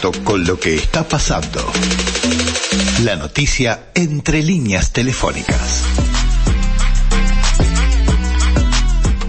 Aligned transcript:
con 0.00 0.46
lo 0.46 0.58
que 0.58 0.76
está 0.76 1.06
pasando. 1.06 1.60
La 3.04 3.16
noticia 3.16 3.90
entre 3.94 4.42
líneas 4.42 4.94
telefónicas. 4.94 5.84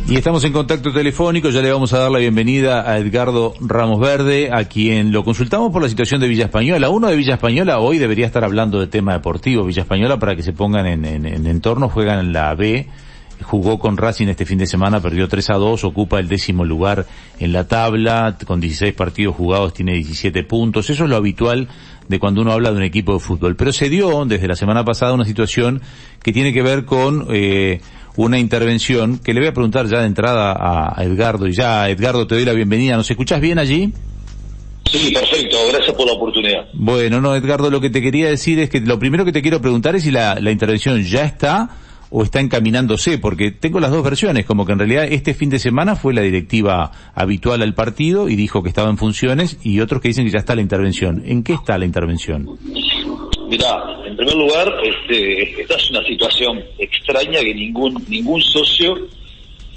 Y 0.07 0.15
estamos 0.15 0.45
en 0.45 0.53
contacto 0.53 0.93
telefónico, 0.93 1.49
ya 1.49 1.61
le 1.61 1.73
vamos 1.73 1.91
a 1.91 1.99
dar 1.99 2.11
la 2.11 2.19
bienvenida 2.19 2.89
a 2.89 2.97
Edgardo 2.99 3.53
Ramos 3.59 3.99
Verde, 3.99 4.49
a 4.53 4.63
quien 4.63 5.11
lo 5.11 5.25
consultamos 5.25 5.73
por 5.73 5.81
la 5.81 5.89
situación 5.89 6.21
de 6.21 6.29
Villa 6.29 6.45
Española. 6.45 6.89
Uno 6.89 7.09
de 7.09 7.17
Villa 7.17 7.33
Española 7.33 7.79
hoy 7.79 7.97
debería 7.97 8.25
estar 8.25 8.45
hablando 8.45 8.79
de 8.79 8.87
tema 8.87 9.11
deportivo. 9.11 9.65
Villa 9.65 9.81
Española, 9.81 10.19
para 10.19 10.37
que 10.37 10.43
se 10.43 10.53
pongan 10.53 10.85
en, 10.85 11.03
en 11.05 11.47
entorno, 11.47 11.89
juegan 11.89 12.19
en 12.19 12.33
la 12.33 12.55
B, 12.55 12.87
jugó 13.43 13.79
con 13.79 13.97
Racing 13.97 14.27
este 14.27 14.45
fin 14.45 14.57
de 14.57 14.65
semana, 14.65 14.99
perdió 14.99 15.27
3 15.27 15.49
a 15.51 15.53
2, 15.55 15.83
ocupa 15.83 16.19
el 16.19 16.27
décimo 16.27 16.65
lugar 16.65 17.05
en 17.39 17.53
la 17.53 17.67
tabla, 17.67 18.37
con 18.45 18.59
16 18.59 18.93
partidos 18.93 19.35
jugados 19.35 19.73
tiene 19.73 19.93
17 19.93 20.43
puntos. 20.43 20.89
Eso 20.89 21.03
es 21.03 21.09
lo 21.09 21.15
habitual 21.15 21.67
de 22.07 22.19
cuando 22.19 22.41
uno 22.41 22.51
habla 22.51 22.71
de 22.71 22.77
un 22.77 22.83
equipo 22.83 23.13
de 23.13 23.19
fútbol. 23.19 23.55
Pero 23.55 23.71
se 23.71 23.89
dio 23.89 24.25
desde 24.25 24.47
la 24.47 24.55
semana 24.55 24.83
pasada 24.83 25.13
una 25.13 25.25
situación 25.25 25.81
que 26.21 26.33
tiene 26.33 26.53
que 26.53 26.61
ver 26.61 26.85
con 26.85 27.27
eh, 27.31 27.81
una 28.15 28.39
intervención 28.39 29.19
que 29.19 29.33
le 29.33 29.39
voy 29.39 29.49
a 29.49 29.53
preguntar 29.53 29.87
ya 29.87 29.99
de 29.99 30.07
entrada 30.07 30.53
a 30.53 31.03
Edgardo. 31.03 31.47
Y 31.47 31.53
ya, 31.53 31.89
Edgardo, 31.89 32.27
te 32.27 32.35
doy 32.35 32.45
la 32.45 32.53
bienvenida. 32.53 32.97
¿Nos 32.97 33.09
escuchás 33.09 33.39
bien 33.39 33.59
allí? 33.59 33.93
Sí, 34.91 35.11
perfecto. 35.13 35.57
Gracias 35.71 35.95
por 35.95 36.05
la 36.05 36.13
oportunidad. 36.13 36.65
Bueno, 36.73 37.21
no, 37.21 37.35
Edgardo, 37.35 37.69
lo 37.69 37.79
que 37.79 37.89
te 37.89 38.01
quería 38.01 38.27
decir 38.27 38.59
es 38.59 38.69
que 38.69 38.81
lo 38.81 38.99
primero 38.99 39.23
que 39.23 39.31
te 39.31 39.41
quiero 39.41 39.61
preguntar 39.61 39.95
es 39.95 40.03
si 40.03 40.11
la, 40.11 40.35
la 40.35 40.51
intervención 40.51 41.01
ya 41.03 41.23
está 41.23 41.69
o 42.11 42.23
está 42.23 42.41
encaminándose, 42.41 43.17
porque 43.17 43.51
tengo 43.51 43.79
las 43.79 43.89
dos 43.89 44.03
versiones, 44.03 44.45
como 44.45 44.65
que 44.65 44.73
en 44.73 44.79
realidad 44.79 45.05
este 45.09 45.33
fin 45.33 45.49
de 45.49 45.59
semana 45.59 45.95
fue 45.95 46.13
la 46.13 46.21
directiva 46.21 46.91
habitual 47.15 47.61
al 47.61 47.73
partido 47.73 48.27
y 48.27 48.35
dijo 48.35 48.61
que 48.61 48.69
estaba 48.69 48.89
en 48.89 48.97
funciones 48.97 49.57
y 49.63 49.79
otros 49.79 50.01
que 50.01 50.09
dicen 50.09 50.25
que 50.25 50.31
ya 50.31 50.39
está 50.39 50.53
la 50.53 50.61
intervención. 50.61 51.23
¿En 51.25 51.41
qué 51.41 51.53
está 51.53 51.77
la 51.77 51.85
intervención? 51.85 52.59
Mirá, 53.49 53.81
en 54.05 54.17
primer 54.17 54.35
lugar, 54.35 54.73
este, 54.83 55.61
esta 55.61 55.75
es 55.75 55.89
una 55.89 56.03
situación 56.03 56.61
extraña 56.77 57.39
que 57.39 57.53
ningún 57.53 58.03
ningún 58.09 58.41
socio 58.41 58.93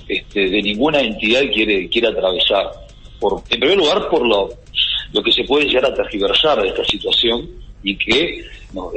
este, 0.08 0.48
de 0.48 0.62
ninguna 0.62 1.01
entidad 1.01 1.41
quiere 1.53 1.89
quiere 1.89 2.08
atravesar. 2.08 2.67
Por, 3.20 3.42
en 3.48 3.61
primer 3.61 3.78
lugar, 3.78 4.08
por 4.08 4.27
lo, 4.27 4.51
lo 5.12 5.23
que 5.23 5.30
se 5.30 5.45
puede 5.45 5.67
llegar 5.67 5.86
a 5.86 5.95
tergiversar 5.95 6.61
de 6.61 6.69
esta 6.69 6.84
situación 6.84 7.48
y 7.84 7.97
que 7.97 8.45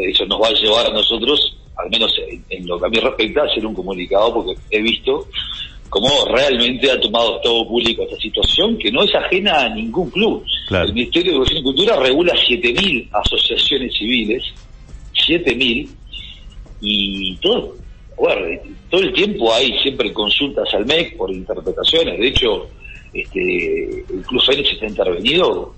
eso 0.10 0.26
nos 0.26 0.42
va 0.42 0.48
a 0.48 0.54
llevar 0.54 0.88
a 0.88 0.94
nosotros 0.94 1.57
al 1.78 1.90
menos 1.90 2.14
en, 2.50 2.68
lo 2.68 2.80
que 2.80 2.86
a 2.86 2.90
mí 2.90 2.98
respecta, 3.00 3.44
hacer 3.44 3.66
un 3.66 3.74
comunicado 3.74 4.34
porque 4.34 4.56
he 4.72 4.82
visto 4.82 5.28
cómo 5.90 6.10
realmente 6.34 6.92
ha 6.92 7.00
tomado 7.00 7.40
todo 7.42 7.68
público 7.68 8.04
esta 8.04 8.18
situación 8.18 8.78
que 8.78 8.92
no 8.92 9.04
es 9.04 9.16
ajena 9.16 9.66
a 9.66 9.70
ningún 9.70 10.10
club. 10.10 10.44
El 10.70 10.94
Ministerio 10.94 11.32
de 11.32 11.38
Educación 11.38 11.60
y 11.60 11.64
Cultura 11.64 11.96
regula 11.98 12.34
7.000 12.34 13.10
asociaciones 13.14 13.94
civiles, 13.94 14.44
7.000, 15.28 15.90
y 16.80 17.36
todo, 17.38 17.76
bueno, 18.18 18.42
todo 18.90 19.02
el 19.02 19.14
tiempo 19.14 19.54
hay 19.54 19.78
siempre 19.80 20.12
consultas 20.14 20.68
al 20.74 20.86
MEC 20.86 21.18
por 21.18 21.32
interpretaciones. 21.32 22.20
De 22.20 22.28
hecho, 22.28 22.68
este, 23.14 24.06
el 24.10 24.22
Club 24.28 24.42
Fénix 24.44 24.72
está 24.74 24.88
intervenido 24.88 25.74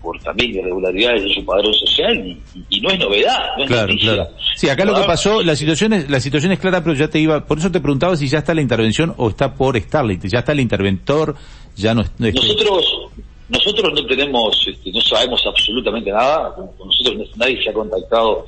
por 0.00 0.18
también 0.20 0.50
irregularidades 0.54 1.22
de 1.22 1.34
su 1.34 1.44
padrón 1.44 1.72
social 1.74 2.36
y, 2.70 2.80
no 2.80 2.90
es 2.90 2.98
novedad, 2.98 3.56
no 3.56 3.64
es 3.64 3.70
claro, 3.70 3.94
claro. 4.00 4.28
Sí, 4.56 4.68
acá 4.68 4.84
lo 4.84 4.94
que 4.94 5.06
pasó, 5.06 5.42
la 5.42 5.56
situación 5.56 5.92
es, 5.92 6.10
la 6.10 6.20
situación 6.20 6.52
es 6.52 6.58
clara, 6.58 6.82
pero 6.82 6.94
ya 6.96 7.08
te 7.08 7.18
iba, 7.18 7.44
por 7.44 7.58
eso 7.58 7.70
te 7.70 7.80
preguntaba 7.80 8.16
si 8.16 8.28
ya 8.28 8.38
está 8.38 8.54
la 8.54 8.62
intervención 8.62 9.14
o 9.16 9.28
está 9.28 9.54
por 9.54 9.78
Starlight, 9.78 10.26
ya 10.26 10.40
está 10.40 10.52
el 10.52 10.60
interventor, 10.60 11.34
ya 11.76 11.94
no, 11.94 12.04
no 12.18 12.30
Nosotros, 12.30 13.08
nosotros 13.48 13.92
no 13.94 14.06
tenemos, 14.06 14.66
este, 14.66 14.92
no 14.92 15.00
sabemos 15.00 15.42
absolutamente 15.46 16.10
nada, 16.10 16.54
con 16.54 16.88
nosotros 16.88 17.28
nadie 17.36 17.62
se 17.62 17.70
ha 17.70 17.72
contactado 17.72 18.44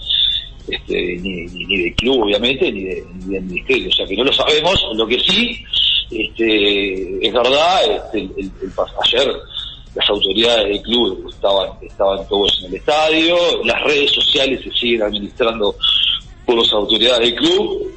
este, 0.69 1.19
ni, 1.21 1.47
ni, 1.47 1.83
del 1.85 1.95
club 1.95 2.23
obviamente, 2.23 2.71
ni, 2.71 2.85
de, 2.85 3.05
ni 3.25 3.35
del 3.35 3.45
ministerio, 3.45 3.89
o 3.89 3.93
sea 3.93 4.07
que 4.07 4.17
no 4.17 4.25
lo 4.25 4.33
sabemos, 4.33 4.81
lo 4.95 5.07
que 5.07 5.19
sí, 5.21 5.65
este, 6.11 7.27
es 7.27 7.33
verdad, 7.33 7.79
este, 7.91 8.19
el, 8.19 8.31
el, 8.37 8.51
el, 8.63 8.73
ayer 9.05 9.33
las 9.95 10.09
autoridades 10.09 10.69
del 10.69 10.83
club 10.83 11.27
estaban, 11.29 11.71
estaban 11.83 12.27
todos 12.29 12.61
en 12.61 12.67
el 12.67 12.75
estadio, 12.77 13.37
las 13.65 13.83
redes 13.83 14.11
sociales 14.13 14.61
se 14.63 14.71
siguen 14.73 15.03
administrando 15.03 15.75
por 16.47 16.57
las 16.57 16.73
autoridades 16.73 17.21
del 17.21 17.35
club, 17.35 17.93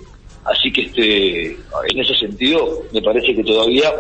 así 0.46 0.72
que 0.72 0.82
este, 0.82 1.46
en 1.52 2.00
ese 2.00 2.16
sentido 2.16 2.84
me 2.92 3.02
parece 3.02 3.36
que 3.36 3.44
todavía, 3.44 3.92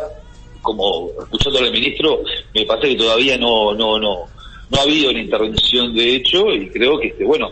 como 0.61 1.09
escuchando 1.21 1.59
al 1.59 1.71
ministro, 1.71 2.21
me 2.53 2.65
parece 2.65 2.89
que 2.89 3.03
todavía 3.03 3.37
no, 3.37 3.73
no, 3.73 3.99
no, 3.99 4.25
no 4.69 4.77
ha 4.77 4.81
habido 4.81 5.11
una 5.11 5.21
intervención 5.21 5.93
de 5.93 6.15
hecho 6.15 6.49
y 6.51 6.69
creo 6.69 6.99
que 6.99 7.07
este, 7.09 7.23
bueno, 7.25 7.51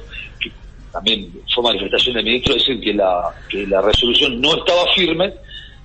también 0.92 1.32
fue 1.54 1.64
manifestación 1.64 2.16
del 2.16 2.26
ministro 2.26 2.56
decir 2.56 2.80
que 2.82 2.94
la, 2.94 3.30
que 3.50 3.66
la 3.68 3.82
resolución 3.82 4.42
no 4.42 4.56
estaba 4.56 4.92
firme, 4.94 5.34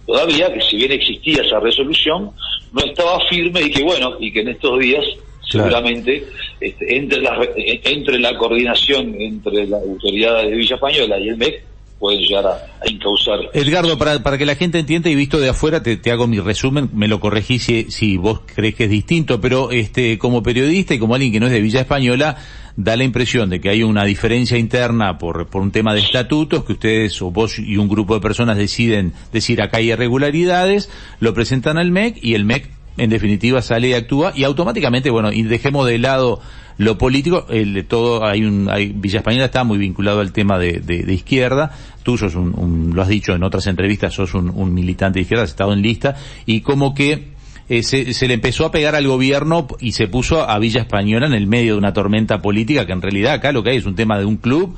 todavía, 0.07 0.53
que 0.53 0.61
si 0.63 0.77
bien 0.77 0.93
existía 0.93 1.43
esa 1.43 1.61
resolución, 1.61 2.33
no 2.77 2.85
estaba 2.85 3.19
firme 3.29 3.63
y 3.63 3.71
que 3.71 3.83
bueno, 3.83 4.17
y 4.21 4.33
que 4.33 4.41
en 4.41 4.49
estos 4.49 4.79
días 4.79 5.05
seguramente 5.51 6.25
este, 6.61 6.97
entre, 6.97 7.21
la, 7.21 7.39
entre 7.57 8.19
la 8.19 8.37
coordinación 8.37 9.15
entre 9.19 9.67
la 9.67 9.79
autoridad 9.79 10.43
de 10.43 10.57
Villa 10.57 10.75
Española 10.75 11.19
y 11.19 11.29
el 11.29 11.37
MEC 11.37 11.63
pueden 11.99 12.21
llegar 12.21 12.47
a, 12.47 12.89
incausar. 12.89 13.39
Edgardo, 13.53 13.97
para, 13.99 14.23
para 14.23 14.39
que 14.39 14.47
la 14.47 14.55
gente 14.55 14.79
entienda 14.79 15.09
y 15.11 15.15
visto 15.15 15.41
de 15.41 15.49
afuera, 15.49 15.83
te, 15.83 15.97
te 15.97 16.11
hago 16.11 16.27
mi 16.27 16.39
resumen, 16.41 16.91
me 16.93 17.09
lo 17.09 17.21
corregí 17.21 17.59
si, 17.59 17.91
si 17.91 18.17
vos 18.17 18.41
crees 18.55 18.75
que 18.75 18.85
es 18.85 18.91
distinto, 18.91 19.41
pero 19.41 19.71
este, 19.71 20.19
como 20.19 20.43
periodista 20.43 20.95
y 20.95 20.99
como 20.99 21.15
alguien 21.15 21.33
que 21.33 21.41
no 21.41 21.47
es 21.47 21.53
de 21.53 21.61
Villa 21.61 21.81
Española, 21.81 22.37
da 22.77 22.97
la 22.97 23.05
impresión 23.05 23.49
de 23.49 23.61
que 23.61 23.71
hay 23.71 23.83
una 23.83 24.05
diferencia 24.05 24.59
interna 24.59 25.19
por, 25.19 25.47
por 25.47 25.63
un 25.63 25.71
tema 25.71 25.95
de 25.95 26.01
estatutos, 26.01 26.65
que 26.65 26.75
ustedes 26.75 27.21
o 27.23 27.31
vos 27.31 27.59
y 27.59 27.79
un 27.79 27.89
grupo 27.89 28.15
de 28.15 28.21
personas 28.21 28.59
deciden 28.59 29.15
decir 29.33 29.63
acá 29.63 29.79
hay 29.79 29.93
irregularidades, 29.93 30.91
lo 31.21 31.33
presentan 31.33 31.79
al 31.79 31.91
MEC 31.91 32.23
y 32.23 32.35
el 32.35 32.45
MEC 32.45 32.71
en 32.99 33.11
definitiva 33.11 33.63
sale 33.63 33.89
y 33.89 33.95
actúa 33.95 34.33
y 34.35 34.45
automáticamente, 34.45 35.11
bueno, 35.11 35.33
y 35.33 35.43
dejemos 35.43 35.87
de 35.87 35.99
lado 35.99 36.41
lo 36.79 36.99
político, 36.99 37.47
el 37.49 37.73
de 37.75 37.83
todo, 37.83 38.25
hay 38.27 38.45
un, 38.45 38.69
hay, 38.71 38.93
Villa 38.95 39.19
Española 39.19 39.47
está 39.47 39.65
muy 39.65 39.79
vinculado 39.79 40.21
al 40.21 40.33
tema 40.33 40.59
de, 40.59 40.81
de, 40.81 41.13
izquierda, 41.13 41.73
tú 42.03 42.19
sos 42.19 42.35
un, 42.35 42.93
lo 42.95 43.03
has 43.03 43.09
dicho 43.09 43.33
en 43.33 43.43
otras 43.43 43.67
entrevistas, 43.67 44.13
sos 44.15 44.35
un, 44.35 44.51
un 44.51 44.75
militante 44.75 45.19
de 45.19 45.23
izquierda, 45.23 45.45
has 45.45 45.51
estado 45.51 45.73
en 45.73 45.83
lista, 45.83 46.17
y 46.45 46.61
como 46.61 46.95
que 46.95 47.29
eh, 47.69 47.83
se, 47.83 48.13
se, 48.13 48.29
le 48.29 48.35
empezó 48.35 48.67
a 48.67 48.71
pegar 48.71 48.95
al 48.95 49.07
gobierno 49.09 49.67
y 49.81 49.93
se 49.93 50.07
puso 50.07 50.49
a 50.49 50.59
Villa 50.59 50.83
Española 50.83 51.27
en 51.27 51.35
el 51.35 51.47
medio 51.47 51.73
de 51.73 51.79
una 51.79 51.93
tormenta 51.93 52.41
política 52.41 52.87
que 52.87 52.93
en 52.93 53.03
realidad 53.03 53.33
acá 53.33 53.53
lo 53.53 53.63
que 53.63 53.71
hay 53.71 53.79
es 53.79 53.87
un 53.87 53.97
tema 53.97 54.19
de 54.19 54.25
un 54.25 54.37
club, 54.37 54.77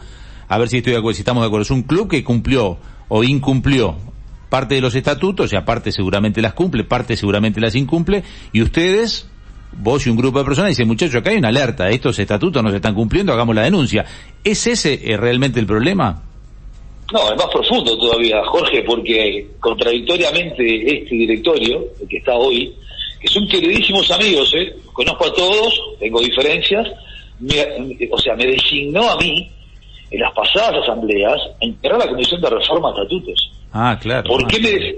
a 0.49 0.57
ver 0.57 0.69
si 0.69 0.79
estoy 0.79 0.93
de 0.93 0.99
acuerdo, 0.99 1.17
si 1.17 1.23
estamos 1.23 1.43
de 1.43 1.49
acuerdo, 1.49 1.63
es 1.63 1.71
un 1.71 1.83
club 1.83 2.09
que 2.09 2.25
cumplió 2.25 2.79
o 3.09 3.25
incumplió 3.25 3.97
parte 4.49 4.75
de 4.75 4.81
los 4.81 4.95
estatutos, 4.95 5.53
y 5.53 5.57
aparte 5.57 5.93
seguramente 5.93 6.41
las 6.41 6.55
cumple, 6.55 6.85
parte 6.85 7.17
seguramente 7.17 7.61
las 7.61 7.75
incumple, 7.75 8.25
y 8.53 8.63
ustedes, 8.63 9.29
vos 9.79 10.07
y 10.07 10.11
un 10.11 10.17
grupo 10.17 10.39
de 10.39 10.45
personas 10.45 10.71
dicen, 10.71 10.87
muchachos, 10.87 11.17
acá 11.17 11.31
hay 11.31 11.39
una 11.39 11.49
alerta, 11.49 11.89
estos 11.89 12.19
estatutos 12.19 12.63
no 12.63 12.71
se 12.71 12.77
están 12.77 12.95
cumpliendo, 12.95 13.33
hagamos 13.33 13.55
la 13.55 13.63
denuncia. 13.63 14.05
¿Es 14.43 14.67
ese 14.67 15.01
eh, 15.13 15.17
realmente 15.17 15.61
el 15.61 15.67
problema? 15.67 16.23
No, 17.13 17.31
es 17.31 17.37
más 17.37 17.47
profundo 17.47 17.97
todavía, 17.97 18.43
Jorge, 18.45 18.83
porque 18.83 19.49
contradictoriamente 19.61 20.99
este 20.99 21.15
directorio, 21.15 21.85
el 22.01 22.09
que 22.09 22.19
está 22.19 22.35
hoy, 22.35 22.75
que 23.19 23.29
son 23.29 23.49
queridísimos 23.49 24.11
amigos, 24.11 24.53
¿eh? 24.55 24.75
conozco 24.93 25.27
a 25.27 25.33
todos, 25.33 25.81
tengo 25.99 26.21
diferencias, 26.21 26.87
o 28.11 28.19
sea, 28.19 28.35
me 28.35 28.47
designó 28.47 29.11
a 29.11 29.17
mí 29.17 29.51
en 30.11 30.21
las 30.21 30.33
pasadas 30.33 30.83
asambleas 30.83 31.39
a 31.61 31.65
integrar 31.65 32.01
la 32.01 32.09
Comisión 32.09 32.41
de 32.41 32.51
Reforma 32.51 32.93
de 32.93 33.03
Estatutos. 33.03 33.51
Ah, 33.73 33.99
claro. 34.01 34.29
¿Por, 34.29 34.47
qué, 34.47 34.61
me, 34.61 34.95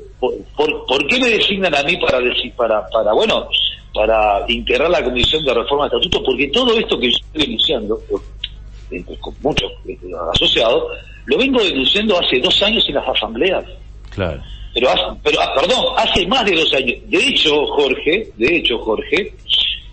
por, 0.57 1.07
qué 1.07 1.19
me 1.19 1.29
designan 1.29 1.75
a 1.75 1.83
mí 1.83 1.97
para 1.97 2.21
decir, 2.21 2.53
para, 2.55 2.87
para, 2.89 3.13
bueno, 3.13 3.49
para 3.93 4.45
integrar 4.49 4.91
la 4.91 5.03
Comisión 5.03 5.45
de 5.45 5.55
Reforma 5.55 5.85
de 5.89 5.97
Estatutos? 5.97 6.23
Porque 6.25 6.49
todo 6.49 6.77
esto 6.79 6.99
que 6.99 7.11
yo 7.11 7.17
estoy 7.17 7.43
denunciando, 7.43 8.01
con 9.21 9.35
muchos 9.43 9.73
asociados, 10.35 10.85
lo 11.27 11.39
vengo 11.39 11.63
denunciando 11.63 12.19
hace 12.19 12.39
dos 12.41 12.63
años 12.63 12.85
en 12.89 12.95
las 12.95 13.09
asambleas. 13.09 13.65
Claro. 14.11 14.43
Pero, 14.73 14.89
pero 15.23 15.41
ah, 15.41 15.53
perdón, 15.55 15.85
hace 15.97 16.27
más 16.27 16.45
de 16.45 16.53
dos 16.53 16.73
años. 16.75 16.97
De 17.07 17.19
hecho, 17.19 17.67
Jorge, 17.67 18.31
de 18.37 18.57
hecho, 18.57 18.79
Jorge, 18.79 19.33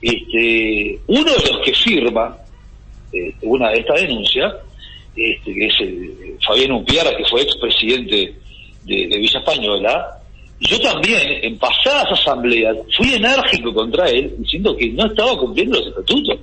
este, 0.01 0.99
uno 1.07 1.23
de 1.23 1.51
los 1.51 1.59
que 1.63 1.73
firma 1.73 2.37
eh, 3.11 3.33
una 3.41 3.71
de 3.71 3.79
esta 3.79 3.93
denuncia, 3.95 4.55
este, 5.15 5.53
que 5.53 5.65
es 5.65 5.73
eh, 5.81 6.35
Fabián 6.45 6.71
Umpiara, 6.73 7.15
que 7.17 7.25
fue 7.25 7.41
expresidente 7.41 8.35
de, 8.83 9.07
de 9.07 9.17
Villa 9.17 9.39
Española, 9.39 10.16
yo 10.59 10.79
también, 10.79 11.21
en 11.43 11.57
pasadas 11.59 12.11
asambleas, 12.11 12.75
fui 12.95 13.13
enérgico 13.13 13.73
contra 13.73 14.09
él, 14.09 14.33
diciendo 14.39 14.75
que 14.75 14.89
no 14.89 15.05
estaba 15.05 15.37
cumpliendo 15.37 15.77
los 15.77 15.87
estatutos. 15.87 16.39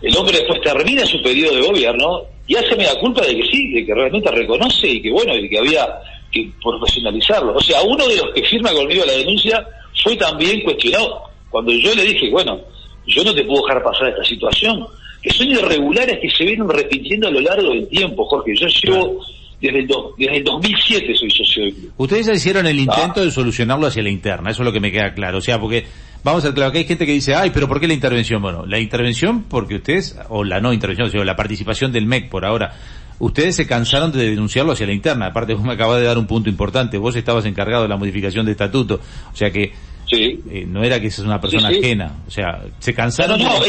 El 0.00 0.16
hombre 0.16 0.38
después 0.38 0.60
termina 0.62 1.04
su 1.04 1.20
periodo 1.22 1.56
de 1.56 1.66
gobierno 1.66 2.22
y 2.46 2.56
hace 2.56 2.76
la 2.76 2.94
culpa 3.00 3.20
de 3.22 3.36
que 3.36 3.46
sí, 3.50 3.72
de 3.72 3.84
que 3.84 3.94
realmente 3.94 4.30
reconoce 4.30 4.88
y 4.88 5.02
que 5.02 5.10
bueno, 5.10 5.36
y 5.36 5.48
que 5.48 5.58
había 5.58 5.86
que 6.32 6.50
profesionalizarlo. 6.62 7.54
O 7.54 7.60
sea, 7.60 7.82
uno 7.82 8.06
de 8.06 8.16
los 8.16 8.32
que 8.34 8.42
firma 8.44 8.72
conmigo 8.72 9.04
la 9.04 9.12
denuncia 9.12 9.66
fue 10.02 10.16
también 10.16 10.62
cuestionado. 10.62 11.22
Cuando 11.50 11.72
yo 11.72 11.94
le 11.94 12.04
dije, 12.04 12.30
bueno, 12.30 12.58
yo 13.06 13.24
no 13.24 13.34
te 13.34 13.44
puedo 13.44 13.66
dejar 13.66 13.82
pasar 13.82 14.08
esta 14.08 14.24
situación, 14.24 14.86
que 15.22 15.30
son 15.30 15.48
irregulares 15.48 16.18
que 16.20 16.30
se 16.30 16.44
vienen 16.44 16.68
repitiendo 16.68 17.28
a 17.28 17.30
lo 17.30 17.40
largo 17.40 17.70
del 17.70 17.88
tiempo, 17.88 18.24
Jorge. 18.26 18.54
Yo 18.54 18.66
llevo 18.68 19.20
desde 19.60 19.78
el, 19.80 19.88
desde 20.18 20.36
el 20.36 20.44
2007 20.44 21.14
soy 21.16 21.30
socio 21.30 21.62
del 21.64 21.74
club. 21.74 21.92
Ustedes 21.96 22.28
hicieron 22.28 22.66
el 22.66 22.78
intento 22.78 23.24
de 23.24 23.30
solucionarlo 23.30 23.86
hacia 23.86 24.02
la 24.02 24.10
interna, 24.10 24.50
eso 24.50 24.62
es 24.62 24.66
lo 24.66 24.72
que 24.72 24.80
me 24.80 24.92
queda 24.92 25.12
claro. 25.14 25.38
O 25.38 25.40
sea, 25.40 25.58
porque 25.60 25.84
vamos 26.22 26.44
a 26.44 26.54
claro 26.54 26.70
que 26.72 26.78
hay 26.78 26.84
gente 26.84 27.06
que 27.06 27.12
dice, 27.12 27.34
ay, 27.34 27.50
pero 27.52 27.66
¿por 27.68 27.80
qué 27.80 27.88
la 27.88 27.94
intervención? 27.94 28.40
Bueno, 28.42 28.64
la 28.66 28.78
intervención 28.78 29.44
porque 29.44 29.76
ustedes, 29.76 30.16
o 30.28 30.44
la 30.44 30.60
no 30.60 30.72
intervención, 30.72 31.10
sino 31.10 31.24
la 31.24 31.36
participación 31.36 31.90
del 31.92 32.06
MEC 32.06 32.28
por 32.28 32.44
ahora, 32.44 32.72
ustedes 33.18 33.56
se 33.56 33.66
cansaron 33.66 34.12
de 34.12 34.30
denunciarlo 34.30 34.72
hacia 34.72 34.86
la 34.86 34.92
interna. 34.92 35.26
Aparte, 35.26 35.54
vos 35.54 35.64
me 35.64 35.72
acabas 35.72 35.98
de 36.00 36.06
dar 36.06 36.18
un 36.18 36.26
punto 36.26 36.48
importante. 36.48 36.96
Vos 36.98 37.16
estabas 37.16 37.44
encargado 37.46 37.82
de 37.82 37.88
la 37.88 37.96
modificación 37.96 38.46
de 38.46 38.52
estatuto. 38.52 39.00
O 39.32 39.36
sea 39.36 39.50
que 39.50 39.72
Sí. 40.06 40.40
eh, 40.50 40.64
no 40.66 40.82
era 40.84 40.98
que 41.00 41.10
seas 41.10 41.26
una 41.26 41.38
persona 41.40 41.68
Sí, 41.68 41.74
sí. 41.74 41.80
ajena. 41.84 42.12
O 42.26 42.30
sea, 42.30 42.62
se 42.78 42.94
cansaron 42.94 43.38
No, 43.38 43.58
no, 43.58 43.60
de 43.64 43.68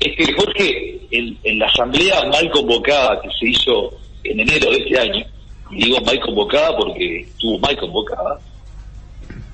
es 0.00 0.14
que, 0.16 0.22
es 0.22 0.30
Jorge, 0.36 1.00
en, 1.10 1.36
en 1.42 1.58
la 1.58 1.66
asamblea 1.66 2.24
mal 2.30 2.48
convocada 2.52 3.20
que 3.20 3.28
se 3.40 3.48
hizo 3.48 3.90
en 4.30 4.40
enero 4.40 4.70
de 4.70 4.78
este 4.78 4.98
año, 4.98 5.26
y 5.70 5.84
digo 5.84 6.00
mal 6.00 6.20
convocada 6.20 6.76
porque 6.76 7.20
estuvo 7.20 7.58
mal 7.58 7.76
convocada, 7.76 8.38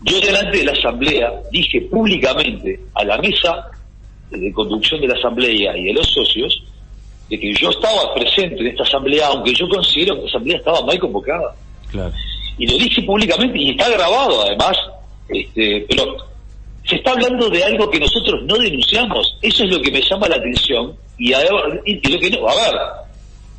yo 0.02 0.20
delante 0.20 0.58
de 0.58 0.64
la 0.64 0.72
asamblea 0.72 1.32
dije 1.50 1.80
públicamente 1.82 2.78
a 2.94 3.04
la 3.04 3.18
mesa 3.18 3.70
de 4.30 4.52
conducción 4.52 5.00
de 5.00 5.08
la 5.08 5.14
asamblea 5.14 5.76
y 5.76 5.84
de 5.84 5.92
los 5.92 6.06
socios 6.12 6.62
de 7.30 7.40
que 7.40 7.54
yo 7.54 7.70
estaba 7.70 8.14
presente 8.14 8.60
en 8.60 8.66
esta 8.66 8.82
asamblea, 8.82 9.28
aunque 9.28 9.54
yo 9.54 9.66
considero 9.68 10.14
que 10.16 10.22
la 10.22 10.28
asamblea 10.28 10.56
estaba 10.58 10.84
mal 10.84 10.98
convocada. 10.98 11.54
Claro. 11.90 12.12
y 12.58 12.66
lo 12.66 12.76
dije 12.76 13.02
públicamente 13.02 13.56
y 13.56 13.70
está 13.70 13.88
grabado 13.88 14.42
además, 14.42 14.76
este, 15.28 15.86
pero 15.88 16.16
se 16.84 16.96
está 16.96 17.12
hablando 17.12 17.48
de 17.48 17.62
algo 17.62 17.88
que 17.88 18.00
nosotros 18.00 18.42
no 18.42 18.56
denunciamos, 18.56 19.38
eso 19.40 19.64
es 19.64 19.70
lo 19.70 19.80
que 19.80 19.90
me 19.90 20.02
llama 20.02 20.28
la 20.28 20.36
atención 20.36 20.94
y, 21.18 21.32
a 21.32 21.40
y 21.84 22.08
lo 22.08 22.18
que 22.18 22.30
no, 22.30 22.48
a 22.48 22.54
ver, 22.54 22.80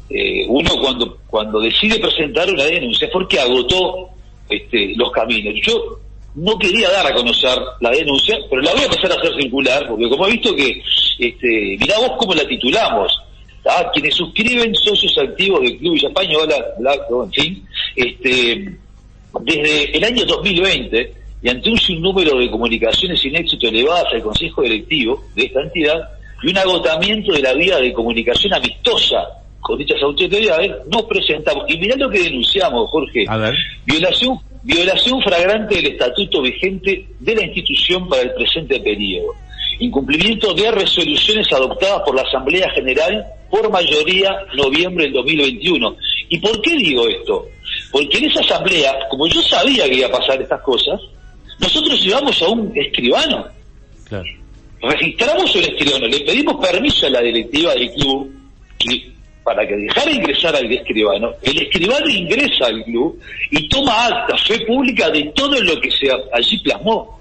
eh, 0.10 0.46
uno 0.48 0.70
cuando 0.80 1.18
cuando 1.28 1.60
decide 1.60 2.00
presentar 2.00 2.50
una 2.52 2.64
denuncia 2.64 3.08
es 3.08 3.14
porque 3.14 3.40
agotó 3.40 4.10
este, 4.50 4.94
los 4.96 5.12
caminos. 5.12 5.54
Yo 5.64 6.00
no 6.36 6.58
quería 6.58 6.90
dar 6.92 7.08
a 7.08 7.14
conocer 7.14 7.58
la 7.80 7.90
denuncia, 7.92 8.38
pero 8.50 8.62
la 8.62 8.72
voy 8.74 8.82
a 8.82 8.86
empezar 8.86 9.12
a 9.12 9.16
hacer 9.16 9.42
circular, 9.42 9.88
porque 9.88 10.10
como 10.10 10.28
he 10.28 10.32
visto 10.32 10.56
que, 10.56 10.82
este, 11.20 11.78
mirá 11.80 11.98
vos 12.00 12.12
cómo 12.18 12.34
la 12.34 12.46
titulamos, 12.48 13.22
¿tá? 13.64 13.90
quienes 13.94 14.16
suscriben 14.16 14.76
socios 14.76 15.18
activos 15.18 15.62
del 15.62 15.78
Club 15.78 15.94
Villa 15.94 16.10
Española, 16.10 16.56
en 17.24 17.32
fin, 17.32 17.66
este, 17.96 18.78
desde 19.42 19.98
el 19.98 20.04
año 20.04 20.26
2020 20.26 21.14
y 21.42 21.50
ante 21.50 21.70
un 21.70 21.78
sinnúmero 21.78 22.38
de 22.38 22.50
comunicaciones 22.50 23.20
sin 23.20 23.36
éxito 23.36 23.68
elevadas 23.68 24.14
al 24.14 24.22
Consejo 24.22 24.62
Directivo 24.62 25.24
de 25.36 25.46
esta 25.46 25.62
entidad 25.62 26.10
y 26.44 26.50
un 26.50 26.58
agotamiento 26.58 27.34
de 27.34 27.42
la 27.42 27.54
vía 27.54 27.78
de 27.78 27.94
comunicación 27.94 28.54
amistosa 28.54 29.45
con 29.66 29.80
dichas 29.80 30.02
autoridades, 30.04 30.72
nos 30.92 31.04
presentamos. 31.04 31.66
Y 31.68 31.78
mirá 31.80 31.96
lo 31.96 32.08
que 32.08 32.20
denunciamos, 32.20 32.88
Jorge. 32.92 33.26
A 33.28 33.38
ver. 33.38 33.56
Violación, 33.84 34.38
violación 34.62 35.20
flagrante 35.24 35.76
del 35.76 35.88
estatuto 35.88 36.44
vigente 36.44 37.08
de 37.20 37.36
la 37.36 37.46
institución 37.46 38.08
para 38.08 38.22
el 38.22 38.34
presente 38.36 38.80
periodo. 38.80 39.34
Incumplimiento 39.80 40.54
de 40.54 40.70
resoluciones 40.72 41.52
adoptadas 41.52 42.02
por 42.06 42.16
la 42.16 42.22
Asamblea 42.22 42.70
General 42.76 43.26
por 43.50 43.72
mayoría 43.72 44.38
noviembre 44.56 45.06
del 45.06 45.14
2021. 45.14 45.96
¿Y 46.30 46.38
por 46.40 46.62
qué 46.62 46.76
digo 46.78 47.08
esto? 47.08 47.48
Porque 47.92 48.20
en 48.20 48.26
esa 48.26 48.42
asamblea, 48.42 48.94
como 49.10 49.26
yo 49.28 49.42
sabía 49.42 49.90
que 49.90 49.96
iba 49.96 50.08
a 50.08 50.12
pasar 50.12 50.40
estas 50.40 50.62
cosas, 50.62 51.02
nosotros 51.60 52.00
llevamos 52.04 52.40
a 52.44 52.50
un 52.50 52.72
escribano. 52.76 53.48
Claro. 54.08 54.26
Registramos 54.82 55.56
un 55.56 55.62
escribano, 55.64 56.06
le 56.06 56.20
pedimos 56.20 56.64
permiso 56.64 57.08
a 57.08 57.10
la 57.10 57.22
directiva 57.22 57.74
del 57.74 57.92
club 57.94 58.32
que- 58.78 59.15
para 59.46 59.66
que 59.68 59.76
dejara 59.78 60.12
ingresar 60.12 60.56
al 60.56 60.70
escribano. 60.70 61.32
El 61.44 61.62
escribano 61.62 62.10
ingresa 62.10 62.66
al 62.66 62.84
club 62.84 63.18
y 63.52 63.70
toma 63.70 64.08
acta, 64.08 64.36
fe 64.40 64.60
pública 64.66 65.10
de 65.12 65.32
todo 65.36 65.62
lo 65.62 65.80
que 65.80 65.92
se 65.92 66.10
allí 66.34 66.58
plasmó. 66.60 67.14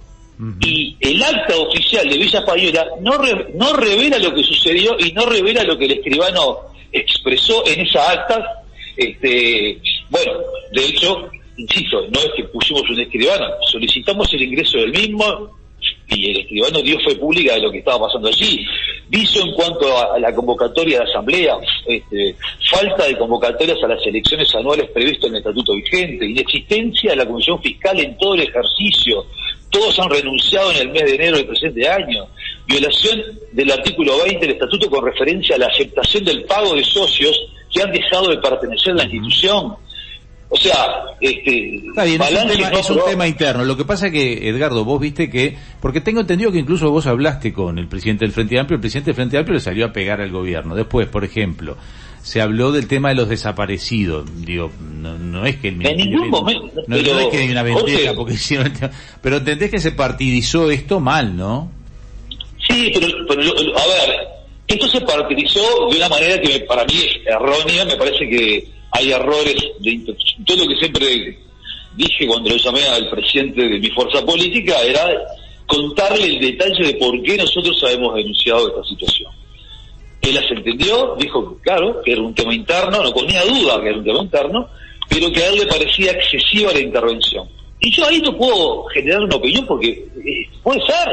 Y 0.61 0.97
el 1.01 1.23
acta 1.23 1.57
oficial 1.59 2.09
de 2.09 2.19
Villa 2.19 2.41
Española 2.41 2.87
no, 3.01 3.13
re- 3.19 3.47
no 3.55 3.73
revela 3.75 4.19
lo 4.19 4.35
que 4.35 4.43
sucedió 4.43 4.97
y 4.99 5.13
no 5.13 5.27
revela 5.27 5.63
lo 5.63 5.79
que 5.79 5.85
el 5.85 5.93
escribano 5.93 6.57
expresó 6.91 7.63
en 7.67 7.81
esa 7.87 8.11
acta. 8.11 8.65
Este, 8.97 9.79
bueno, 10.11 10.33
de 10.73 10.85
hecho, 10.87 11.29
insisto, 11.59 12.07
no 12.11 12.19
es 12.21 12.31
que 12.37 12.45
pusimos 12.45 12.83
un 12.91 13.01
escribano, 13.01 13.47
solicitamos 13.71 14.33
el 14.33 14.43
ingreso 14.43 14.79
del 14.79 14.91
mismo 14.93 15.57
y 16.09 16.31
el 16.31 16.41
escribano 16.41 16.83
dio 16.83 16.99
fe 17.01 17.17
pública 17.17 17.55
de 17.55 17.63
lo 17.63 17.71
que 17.71 17.79
estaba 17.79 18.07
pasando 18.07 18.29
allí. 18.29 18.65
Viso 19.09 19.41
en 19.43 19.53
cuanto 19.53 19.97
a, 19.97 20.15
a 20.15 20.19
la 20.19 20.35
convocatoria 20.35 20.99
de 20.99 21.05
asamblea, 21.05 21.57
este, 21.87 22.37
falta 22.71 23.07
de 23.07 23.19
convocatorias 23.19 23.79
a 23.83 23.89
las 23.89 24.07
elecciones 24.07 24.55
anuales 24.55 24.91
previstas 24.91 25.25
en 25.25 25.37
el 25.37 25.39
estatuto 25.39 25.75
vigente, 25.75 26.27
inexistencia 26.27 27.11
de 27.11 27.17
la 27.17 27.27
Comisión 27.27 27.61
Fiscal 27.63 27.99
en 28.01 28.17
todo 28.19 28.35
el 28.35 28.43
ejercicio, 28.43 29.27
todos 29.71 29.99
han 29.99 30.09
renunciado 30.09 30.71
en 30.71 30.77
el 30.79 30.89
mes 30.91 31.05
de 31.05 31.15
enero 31.17 31.37
del 31.37 31.47
presente 31.47 31.89
año, 31.89 32.29
violación 32.67 33.21
del 33.53 33.73
artículo 33.73 34.23
20 34.23 34.39
del 34.39 34.53
estatuto 34.53 34.89
con 34.89 35.05
referencia 35.05 35.57
a 35.57 35.59
la 35.59 35.67
aceptación 35.67 36.25
del 36.25 36.45
pago 36.45 36.75
de 36.75 36.85
socios 36.85 37.37
que 37.73 37.83
han 37.83 37.91
dejado 37.91 38.29
de 38.29 38.39
pertenecer 38.39 38.93
a 38.93 38.97
la 38.97 39.05
institución. 39.05 39.77
O 40.55 40.57
sea, 40.57 40.87
este, 41.21 41.75
Está 41.75 42.05
bien, 42.05 42.23
es 42.23 42.31
un, 42.31 42.49
tema, 42.49 42.71
no 42.71 42.79
es 42.79 42.91
un 42.91 43.01
tema 43.05 43.27
interno. 43.27 43.65
Lo 43.65 43.77
que 43.77 43.85
pasa 43.85 44.13
que, 44.13 44.49
Edgardo, 44.49 44.85
vos 44.85 45.01
viste 45.01 45.29
que, 45.29 45.57
porque 45.81 46.01
tengo 46.01 46.21
entendido 46.21 46.53
que 46.53 46.61
incluso 46.61 46.93
vos 46.93 47.09
hablaste 47.09 47.53
con 47.53 47.77
el 47.77 47.89
presidente 47.89 48.25
del 48.25 48.33
Frente 48.33 48.57
Amplio, 48.61 48.77
el 48.77 48.81
presidente 48.81 49.07
del 49.07 49.17
Frente 49.17 49.37
Amplio 49.37 49.55
le 49.55 49.61
salió 49.61 49.85
a 49.85 49.93
pegar 49.93 50.21
al 50.21 50.31
gobierno. 50.31 50.77
Después, 50.77 51.09
por 51.09 51.25
ejemplo, 51.25 51.77
se 52.23 52.41
habló 52.41 52.71
del 52.71 52.87
tema 52.87 53.09
de 53.09 53.17
los 53.17 53.29
desaparecidos. 53.29 54.27
Digo, 54.47 54.71
no, 54.81 55.19
no 55.19 55.45
es 55.45 55.57
que 55.57 55.69
el 55.69 55.85
En 55.85 55.97
ningún 55.97 56.31
momento, 56.31 56.71
no, 56.87 56.97
es 56.99 57.27
que 57.33 57.37
hay 57.39 57.51
una 57.51 57.65
vendetta 57.65 58.15
porque 58.15 58.35
hicieron 58.35 58.73
pero 59.21 59.39
entendés 59.39 59.73
que 59.73 59.81
se 59.81 59.91
partidizó 59.91 60.71
esto 60.71 61.01
mal, 61.01 61.37
¿no? 61.37 61.69
Sí, 62.69 62.93
pero, 62.95 63.09
pero 63.27 63.43
a 63.43 63.87
ver, 63.89 64.17
esto 64.69 64.87
se 64.87 65.01
partidizó 65.01 65.89
de 65.91 65.97
una 65.97 66.09
manera 66.09 66.41
que 66.41 66.61
para 66.61 66.85
mí 66.85 66.95
es 66.95 67.27
errónea, 67.27 67.85
me 67.87 67.97
parece 67.97 68.29
que 68.29 68.74
hay 68.95 69.11
errores 69.11 69.57
de 69.81 70.15
todo 70.47 70.57
lo 70.57 70.69
que 70.69 70.77
siempre 70.77 71.37
dije 71.97 72.27
cuando 72.27 72.51
lo 72.51 72.57
llamé 72.57 72.85
al 72.87 73.11
presidente 73.11 73.69
de 73.69 73.79
mi 73.81 73.91
fuerza 73.91 74.25
política 74.25 74.81
era 74.83 75.05
contarle 75.67 76.27
el 76.27 76.41
detalle 76.41 76.87
de 76.87 76.95
por 76.95 77.21
qué 77.23 77.37
nosotros 77.37 77.83
habíamos 77.85 78.15
denunciado 78.15 78.69
esta 78.69 78.85
situación. 78.85 79.33
Él 80.23 80.35
las 80.35 80.51
entendió, 80.51 81.17
dijo 81.19 81.57
que 81.57 81.63
claro, 81.63 82.01
que 82.03 82.13
era 82.13 82.23
un 82.23 82.35
tema 82.35 82.55
interno, 82.55 83.03
no 83.03 83.13
ponía 83.13 83.43
duda 83.45 83.83
que 83.83 83.89
era 83.89 83.99
un 83.99 84.05
tema 84.05 84.23
interno, 84.23 84.69
pero 85.09 85.33
que 85.33 85.43
a 85.43 85.49
él 85.49 85.57
le 85.57 85.67
parecía 85.67 86.13
excesiva 86.13 86.73
la 86.73 86.81
intervención. 86.81 87.49
Y 87.81 87.91
yo 87.91 88.07
ahí 88.07 88.21
no 88.21 88.37
puedo 88.37 88.85
generar 88.85 89.23
una 89.23 89.37
opinión 89.37 89.67
porque 89.67 89.89
eh, 89.89 90.49
puede 90.63 90.81
ser. 90.87 91.09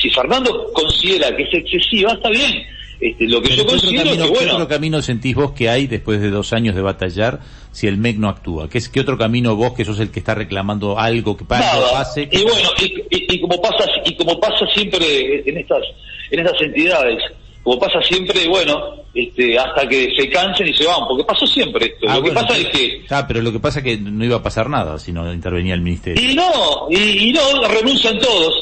Si 0.00 0.10
Fernando 0.10 0.70
considera 0.72 1.34
que 1.36 1.42
es 1.42 1.54
excesiva, 1.54 2.12
está 2.12 2.30
bien. 2.30 2.66
Este, 3.00 3.28
lo 3.28 3.42
que 3.42 3.48
Pero 3.50 3.56
yo 3.62 3.66
¿qué 3.66 3.70
considero 3.72 4.04
camino, 4.04 4.24
que, 4.24 4.32
qué 4.32 4.38
bueno, 4.38 4.54
otro 4.54 4.68
camino 4.68 5.02
sentís 5.02 5.34
vos 5.34 5.52
que 5.52 5.68
hay 5.68 5.86
después 5.86 6.20
de 6.20 6.30
dos 6.30 6.52
años 6.52 6.74
de 6.74 6.80
batallar 6.82 7.40
si 7.72 7.86
el 7.86 7.98
MEC 7.98 8.16
no 8.16 8.28
actúa? 8.28 8.68
¿Qué, 8.70 8.78
es, 8.78 8.88
qué 8.88 9.00
otro 9.00 9.18
camino 9.18 9.54
vos 9.54 9.74
que 9.74 9.84
sos 9.84 10.00
el 10.00 10.10
que 10.10 10.18
está 10.20 10.34
reclamando 10.34 10.98
algo 10.98 11.36
que 11.36 11.44
pase? 11.44 12.28
Y 12.32 12.42
bueno, 12.42 12.68
y, 12.80 12.84
y- 13.16 13.34
y 13.34 13.40
como 13.40 13.60
pasa 13.60 13.84
y 14.04 14.14
como 14.16 14.40
pasa 14.40 14.66
siempre 14.74 15.48
en 15.48 15.58
estas 15.58 15.82
en 16.30 16.40
estas 16.40 16.60
entidades, 16.62 17.22
como 17.62 17.78
pasa 17.78 18.00
siempre, 18.02 18.46
bueno, 18.48 18.80
este, 19.12 19.58
hasta 19.58 19.86
que 19.88 20.08
se 20.16 20.28
cansen 20.30 20.68
y 20.68 20.72
se 20.74 20.86
van, 20.86 21.00
porque 21.08 21.24
pasó 21.24 21.46
siempre 21.46 21.86
esto. 21.86 22.06
Ah, 22.08 22.16
lo 22.16 22.22
que 22.22 22.30
bueno, 22.30 22.40
pasa 22.40 22.54
pero- 22.56 22.68
es 22.68 22.78
que 22.78 23.04
Ah, 23.10 23.24
pero 23.28 23.42
lo 23.42 23.52
que 23.52 23.60
pasa 23.60 23.78
es 23.80 23.84
que 23.84 23.96
no 23.98 24.24
iba 24.24 24.36
a 24.36 24.42
pasar 24.42 24.70
nada 24.70 24.98
si 24.98 25.12
no 25.12 25.30
intervenía 25.32 25.74
el 25.74 25.80
ministerio. 25.82 26.30
Y 26.30 26.34
no, 26.34 26.86
y, 26.90 27.28
y 27.28 27.32
no, 27.32 27.40
renuncian 27.68 28.18
todos, 28.18 28.54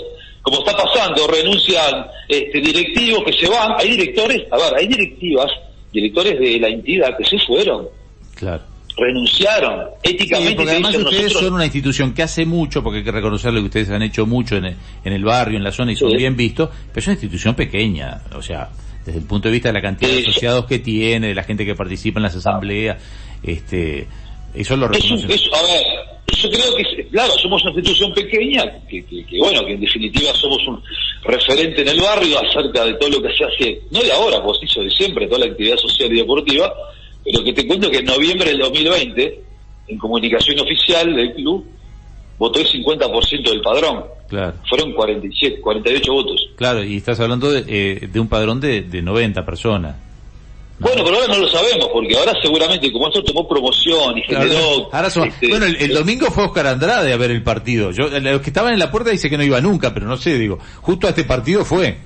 como 0.45 0.59
está 0.59 0.77
pasando, 0.77 1.27
renuncian 1.27 2.07
este, 2.29 2.61
directivos 2.61 3.25
que 3.25 3.33
se 3.33 3.49
van, 3.49 3.73
hay 3.79 3.91
directores, 3.93 4.43
a 4.53 4.57
ver, 4.59 4.75
hay 4.79 4.87
directivas, 4.87 5.51
directores 5.93 6.39
de 6.39 6.61
la 6.61 6.69
entidad 6.69 7.17
que 7.17 7.25
se 7.25 7.39
fueron, 7.47 7.89
Claro. 8.35 8.63
renunciaron, 8.97 9.87
Sí, 10.05 10.11
éticamente 10.13 10.55
porque 10.55 10.65
te 10.67 10.71
además 10.73 10.91
dicen, 10.93 11.07
ustedes 11.07 11.23
nosotros- 11.25 11.45
son 11.47 11.55
una 11.55 11.65
institución 11.65 12.13
que 12.13 12.23
hace 12.23 12.45
mucho, 12.45 12.83
porque 12.83 12.99
hay 12.99 13.05
que 13.05 13.11
reconocerlo 13.13 13.61
que 13.61 13.67
ustedes 13.67 13.89
han 13.91 14.03
hecho 14.03 14.27
mucho 14.27 14.57
en 14.57 14.67
el, 14.67 14.77
en 15.03 15.13
el 15.15 15.25
barrio, 15.25 15.57
en 15.57 15.65
la 15.65 15.73
zona 15.73 15.93
y 15.93 15.97
son 15.97 16.11
Sí. 16.11 16.17
bien 16.19 16.37
vistos, 16.37 16.69
pero 16.89 17.01
es 17.01 17.07
una 17.07 17.15
institución 17.15 17.55
pequeña, 17.55 18.21
o 18.37 18.43
sea, 18.43 18.69
desde 19.05 19.21
el 19.21 19.25
punto 19.27 19.49
de 19.49 19.53
vista 19.53 19.71
de 19.71 19.73
la 19.75 19.83
cantidad 19.83 20.11
de 20.11 20.19
Sí. 20.23 20.31
asociados 20.31 20.67
que 20.67 20.79
tiene, 20.79 21.29
de 21.29 21.35
la 21.35 21.45
gente 21.45 21.65
que 21.65 21.75
participa 21.75 22.19
en 22.19 22.25
las 22.25 22.37
asambleas, 22.37 22.99
este, 23.43 24.07
eso 24.55 24.77
lo 24.77 24.91
es 24.93 25.11
un- 25.11 25.19
reconocen. 25.19 25.31
es- 25.31 25.51
a 25.53 25.63
ver, 25.63 25.85
yo 26.26 26.50
creo 26.50 26.75
que, 26.76 27.07
claro, 27.09 27.33
somos 27.40 27.62
una 27.62 27.73
institución 27.73 28.12
pequeña, 28.12 28.64
que, 28.88 29.04
que- 29.04 29.25
que, 29.26 29.38
bueno, 29.38 29.64
que 29.64 29.73
en 29.75 29.81
definitiva 29.81 30.33
somos 30.35 30.66
un 30.66 30.83
referente 31.23 31.83
en 31.83 31.88
el 31.88 32.00
barrio 32.00 32.38
acerca 32.38 32.85
de 32.85 32.95
todo 32.95 33.09
lo 33.11 33.23
que 33.23 33.35
se 33.35 33.45
hace, 33.45 33.81
no 33.90 34.00
de 34.00 34.12
ahora, 34.12 34.43
pues 34.43 34.59
hizo 34.62 34.83
de 34.83 34.90
siempre, 34.90 35.26
toda 35.26 35.40
la 35.47 35.52
actividad 35.52 35.76
social 35.76 36.12
y 36.12 36.16
deportiva, 36.19 36.73
pero 37.25 37.43
que 37.45 37.52
te 37.52 37.66
cuento 37.66 37.90
que 37.90 37.99
en 37.99 38.04
noviembre 38.07 38.50
del 38.50 38.59
2020, 38.59 39.40
en 39.88 39.99
comunicación 39.99 40.59
oficial 40.61 41.14
del 41.14 41.35
club, 41.35 41.66
votó 42.38 42.59
el 42.61 42.66
50% 42.66 43.50
del 43.50 43.61
padrón. 43.61 44.04
Claro. 44.28 44.54
Fueron 44.69 44.93
47, 44.93 45.61
48 45.61 46.12
votos. 46.12 46.49
Claro, 46.57 46.83
y 46.83 46.97
estás 46.97 47.21
hablando 47.21 47.50
de, 47.52 47.64
eh, 47.69 48.09
de 48.09 48.21
un 48.21 48.28
padrón 48.28 48.61
de, 48.61 48.83
de 48.83 49.02
90 49.02 49.45
personas. 49.47 49.97
Bueno, 50.85 51.03
pero 51.03 51.17
ahora 51.17 51.35
no 51.35 51.38
lo 51.41 51.49
sabemos, 51.49 51.88
porque 51.93 52.17
ahora 52.17 52.33
seguramente, 52.43 52.93
como 52.93 53.09
esto 53.09 53.25
tomó 53.25 53.49
promoción 53.49 54.19
y 54.19 54.23
Claro, 54.26 54.49
generó... 54.50 54.88
ahora 54.93 55.09
son- 55.11 55.29
este, 55.29 55.49
bueno, 55.49 55.64
el, 55.67 55.76
el 55.76 55.95
domingo 55.95 56.26
fue 56.31 56.45
Oscar 56.45 56.67
Andrade 56.67 57.12
a 57.12 57.17
ver 57.17 57.31
el 57.31 57.43
partido. 57.43 57.91
Yo, 57.91 58.09
los 58.09 58.41
que 58.43 58.50
estaban 58.50 58.73
en 58.75 58.79
la 58.79 58.91
puerta 58.91 59.11
dice 59.11 59.29
que 59.31 59.38
no 59.38 59.43
iba 59.43 59.61
nunca, 59.62 59.93
pero 59.95 60.07
no 60.07 60.17
sé, 60.19 60.38
digo, 60.38 60.59
justo 60.83 61.07
a 61.07 61.11
este 61.11 61.25
partido 61.25 61.64
fue. 61.64 61.97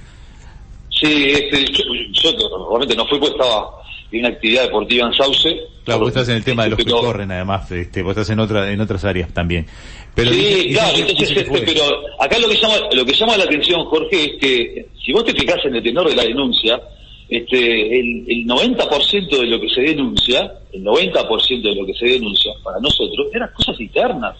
Sí, 0.90 1.30
este, 1.30 1.64
yo, 1.72 1.84
yo 2.12 2.68
realmente 2.68 2.96
no 2.96 3.06
fui, 3.06 3.18
porque 3.18 3.32
estaba 3.36 3.70
en 4.10 4.20
una 4.20 4.28
actividad 4.28 4.62
deportiva 4.62 5.06
en 5.08 5.12
Sauce. 5.14 5.60
Claro, 5.84 6.00
vos 6.00 6.08
estás 6.08 6.28
en 6.28 6.36
el 6.36 6.44
tema 6.44 6.64
de 6.64 6.70
los 6.70 6.78
que 6.78 6.84
Pero- 6.84 7.00
corren, 7.00 7.30
además, 7.32 7.70
este, 7.72 8.02
vos 8.02 8.10
estás 8.12 8.30
en 8.30 8.40
otra, 8.40 8.70
en 8.72 8.80
otras 8.80 9.04
áreas 9.04 9.32
también. 9.32 9.66
Pero 10.14 10.30
sí, 10.32 10.36
dice- 10.38 10.68
claro, 10.72 10.96
entonces, 10.98 11.28
dice 11.28 11.34
que 11.34 11.40
este, 11.54 11.72
pero 11.72 11.82
acá 12.20 12.38
lo 12.38 12.48
que 12.48 12.56
llama, 12.56 12.74
lo 12.92 13.04
que 13.04 13.12
llama 13.12 13.36
la 13.36 13.44
atención, 13.44 13.84
Jorge, 13.86 14.24
es 14.24 14.32
que 14.40 14.86
si 15.04 15.12
vos 15.12 15.24
te 15.24 15.32
fijas 15.34 15.58
en 15.64 15.74
el 15.76 15.82
tenor 15.82 16.08
de 16.08 16.16
la 16.16 16.22
denuncia, 16.24 16.80
este, 17.28 18.00
el, 18.00 18.24
el 18.28 18.46
90% 18.46 19.28
de 19.40 19.46
lo 19.46 19.60
que 19.60 19.68
se 19.68 19.80
denuncia, 19.82 20.52
el 20.72 20.82
90% 20.84 21.62
de 21.62 21.74
lo 21.74 21.86
que 21.86 21.94
se 21.94 22.06
denuncia 22.06 22.52
para 22.64 22.78
nosotros, 22.80 23.26
eran 23.34 23.50
cosas 23.54 23.78
internas. 23.80 24.36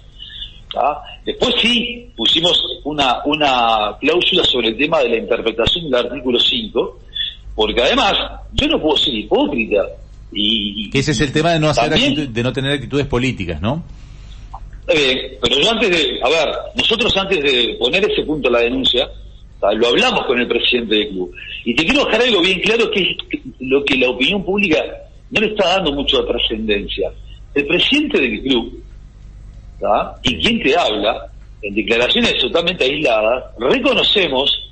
¿tá? 0.73 1.01
Después 1.25 1.55
sí 1.61 2.09
pusimos 2.17 2.63
una, 2.85 3.23
una 3.25 3.97
cláusula 4.01 4.45
sobre 4.45 4.69
el 4.69 4.77
tema 4.79 5.01
de 5.01 5.09
la 5.11 5.17
interpretación 5.19 5.85
del 5.91 6.07
artículo 6.07 6.39
5, 6.39 6.99
porque 7.55 7.83
además 7.83 8.15
yo 8.53 8.67
no 8.69 8.81
puedo 8.81 8.97
ser 8.97 9.15
hipócrita. 9.15 9.83
Y, 10.33 10.91
ese 10.97 11.13
es 11.13 11.21
el 11.23 11.33
tema 11.33 11.53
de 11.55 11.61
no 11.61 11.69
hacer 11.71 11.89
También- 11.91 12.13
actitud- 12.13 12.29
de 12.33 12.43
no 12.43 12.53
tener 12.53 12.73
actitudes 12.73 13.07
políticas, 13.07 13.61
¿no? 13.63 13.83
Bien, 14.87 15.19
pero 15.43 15.59
yo 15.61 15.71
antes 15.71 15.91
de, 15.91 16.21
a 16.23 16.29
ver, 16.31 16.49
nosotros 16.75 17.15
antes 17.17 17.43
de 17.43 17.77
poner 17.79 18.11
ese 18.11 18.23
punto 18.25 18.49
a 18.49 18.53
la 18.53 18.61
denuncia, 18.61 19.09
lo 19.61 19.89
hablamos 19.89 20.25
con 20.27 20.39
el 20.41 20.47
presidente 20.49 20.95
del 20.95 21.09
club. 21.09 21.35
Y 21.65 21.75
te 21.75 21.85
quiero 21.85 22.05
dejar 22.05 22.23
algo 22.23 22.41
bien 22.41 22.61
claro 22.61 22.91
que 22.91 23.01
es 23.03 23.17
lo 23.61 23.85
que 23.85 23.97
la 23.97 24.09
opinión 24.11 24.45
pública 24.45 24.83
no 25.31 25.41
le 25.41 25.49
está 25.49 25.69
dando 25.77 25.93
mucho 25.93 26.23
de 26.23 26.29
trascendencia. 26.29 27.11
El 27.55 27.67
presidente 27.67 28.21
del 28.21 28.41
club, 28.43 28.83
¿tá? 29.81 30.17
y 30.23 30.37
quien 30.39 30.61
te 30.63 30.77
habla, 30.77 31.31
en 31.63 31.75
declaraciones 31.75 32.39
totalmente 32.39 32.85
aisladas, 32.85 33.45
reconocemos 33.59 34.65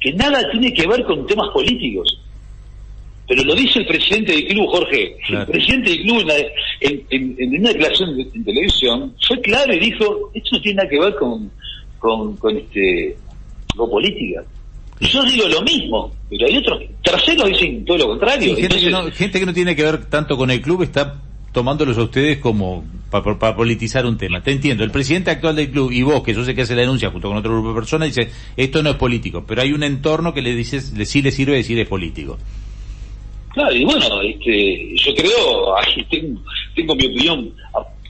que 0.00 0.12
nada 0.12 0.40
tiene 0.50 0.72
que 0.72 0.86
ver 0.86 1.04
con 1.04 1.26
temas 1.26 1.48
políticos. 1.52 2.18
Pero 3.28 3.42
lo 3.44 3.54
dice 3.54 3.80
el 3.80 3.86
presidente 3.86 4.32
del 4.32 4.46
club, 4.46 4.66
Jorge. 4.68 5.16
Claro. 5.26 5.42
El 5.44 5.50
presidente 5.50 5.90
del 5.90 6.02
club 6.02 6.20
en, 6.20 6.46
en- 6.80 7.06
en- 7.10 7.36
en 7.54 7.60
una 7.60 7.70
declaración 7.70 8.16
de- 8.16 8.22
en 8.34 8.44
televisión 8.44 9.14
fue 9.26 9.40
claro 9.40 9.72
y 9.74 9.78
dijo, 9.80 10.30
esto 10.34 10.50
no 10.52 10.60
tiene 10.62 10.76
nada 10.76 10.88
que 10.88 11.00
ver 11.00 11.14
con, 11.16 11.50
con, 11.98 12.36
con 12.36 12.56
este 12.56 13.16
política. 13.76 14.42
Y 14.98 15.08
yo 15.08 15.24
digo 15.24 15.46
lo 15.48 15.62
mismo, 15.62 16.12
pero 16.30 16.46
hay 16.46 16.56
otros 16.56 16.82
terceros 17.02 17.48
dicen 17.50 17.84
todo 17.84 17.98
lo 17.98 18.08
contrario. 18.08 18.54
Sí, 18.54 18.62
gente, 18.62 18.80
que 18.80 18.90
no, 18.90 19.10
gente 19.10 19.40
que 19.40 19.46
no 19.46 19.52
tiene 19.52 19.76
que 19.76 19.82
ver 19.82 20.06
tanto 20.06 20.36
con 20.36 20.50
el 20.50 20.62
club 20.62 20.82
está 20.82 21.20
tomándolos 21.52 21.96
a 21.98 22.02
ustedes 22.02 22.38
como 22.38 22.84
para 23.10 23.56
politizar 23.56 24.04
un 24.04 24.18
tema. 24.18 24.42
Te 24.42 24.52
entiendo, 24.52 24.84
el 24.84 24.90
presidente 24.90 25.30
actual 25.30 25.56
del 25.56 25.70
club 25.70 25.90
y 25.90 26.02
vos, 26.02 26.22
que 26.22 26.34
yo 26.34 26.44
sé 26.44 26.54
que 26.54 26.62
hace 26.62 26.74
la 26.74 26.82
denuncia 26.82 27.10
junto 27.10 27.28
con 27.28 27.36
otro 27.36 27.52
grupo 27.52 27.68
de 27.70 27.74
personas, 27.74 28.14
dice, 28.14 28.30
esto 28.56 28.82
no 28.82 28.90
es 28.90 28.96
político, 28.96 29.44
pero 29.46 29.62
hay 29.62 29.72
un 29.72 29.82
entorno 29.82 30.34
que 30.34 30.42
le 30.42 30.54
dices, 30.54 30.92
le, 30.92 31.06
sí 31.06 31.22
le 31.22 31.30
sirve 31.30 31.56
decir 31.56 31.78
es 31.78 31.88
político. 31.88 32.38
Claro, 33.54 33.74
y 33.74 33.84
bueno, 33.84 34.20
este, 34.20 34.94
yo 34.96 35.14
creo, 35.14 35.74
tengo, 36.10 36.40
tengo 36.74 36.94
mi 36.94 37.06
opinión 37.06 37.54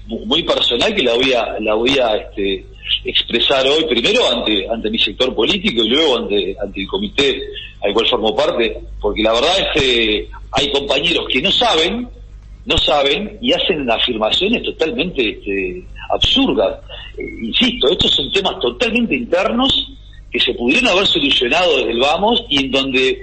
muy 0.09 0.43
personal 0.43 0.95
que 0.95 1.03
la 1.03 1.15
voy 1.15 1.33
a, 1.33 1.61
la 1.61 1.75
voy 1.75 1.99
a 1.99 2.17
este, 2.17 2.65
expresar 3.05 3.67
hoy, 3.67 3.85
primero 3.89 4.21
ante, 4.31 4.69
ante 4.69 4.91
mi 4.91 4.99
sector 4.99 5.35
político 5.35 5.83
y 5.85 5.89
luego 5.89 6.19
ante, 6.19 6.57
ante 6.61 6.81
el 6.81 6.87
comité 6.89 7.43
al 7.83 7.93
cual 7.93 8.07
formo 8.09 8.35
parte, 8.35 8.79
porque 9.01 9.23
la 9.23 9.33
verdad 9.33 9.59
es 9.59 9.81
que 9.81 10.29
hay 10.53 10.71
compañeros 10.73 11.27
que 11.31 11.43
no 11.43 11.51
saben, 11.51 12.09
no 12.65 12.79
saben 12.79 13.39
y 13.41 13.53
hacen 13.53 13.89
afirmaciones 13.91 14.63
totalmente 14.63 15.31
este, 15.31 15.85
absurdas. 16.11 16.81
Eh, 17.17 17.23
insisto, 17.43 17.89
estos 17.89 18.11
son 18.13 18.31
temas 18.33 18.59
totalmente 18.61 19.15
internos 19.15 19.93
que 20.31 20.41
se 20.41 20.55
pudieron 20.55 20.89
haber 20.89 21.07
solucionado 21.07 21.77
desde 21.79 21.93
el 21.93 22.01
vamos 22.01 22.45
y 22.49 22.65
en 22.65 22.71
donde, 22.71 23.19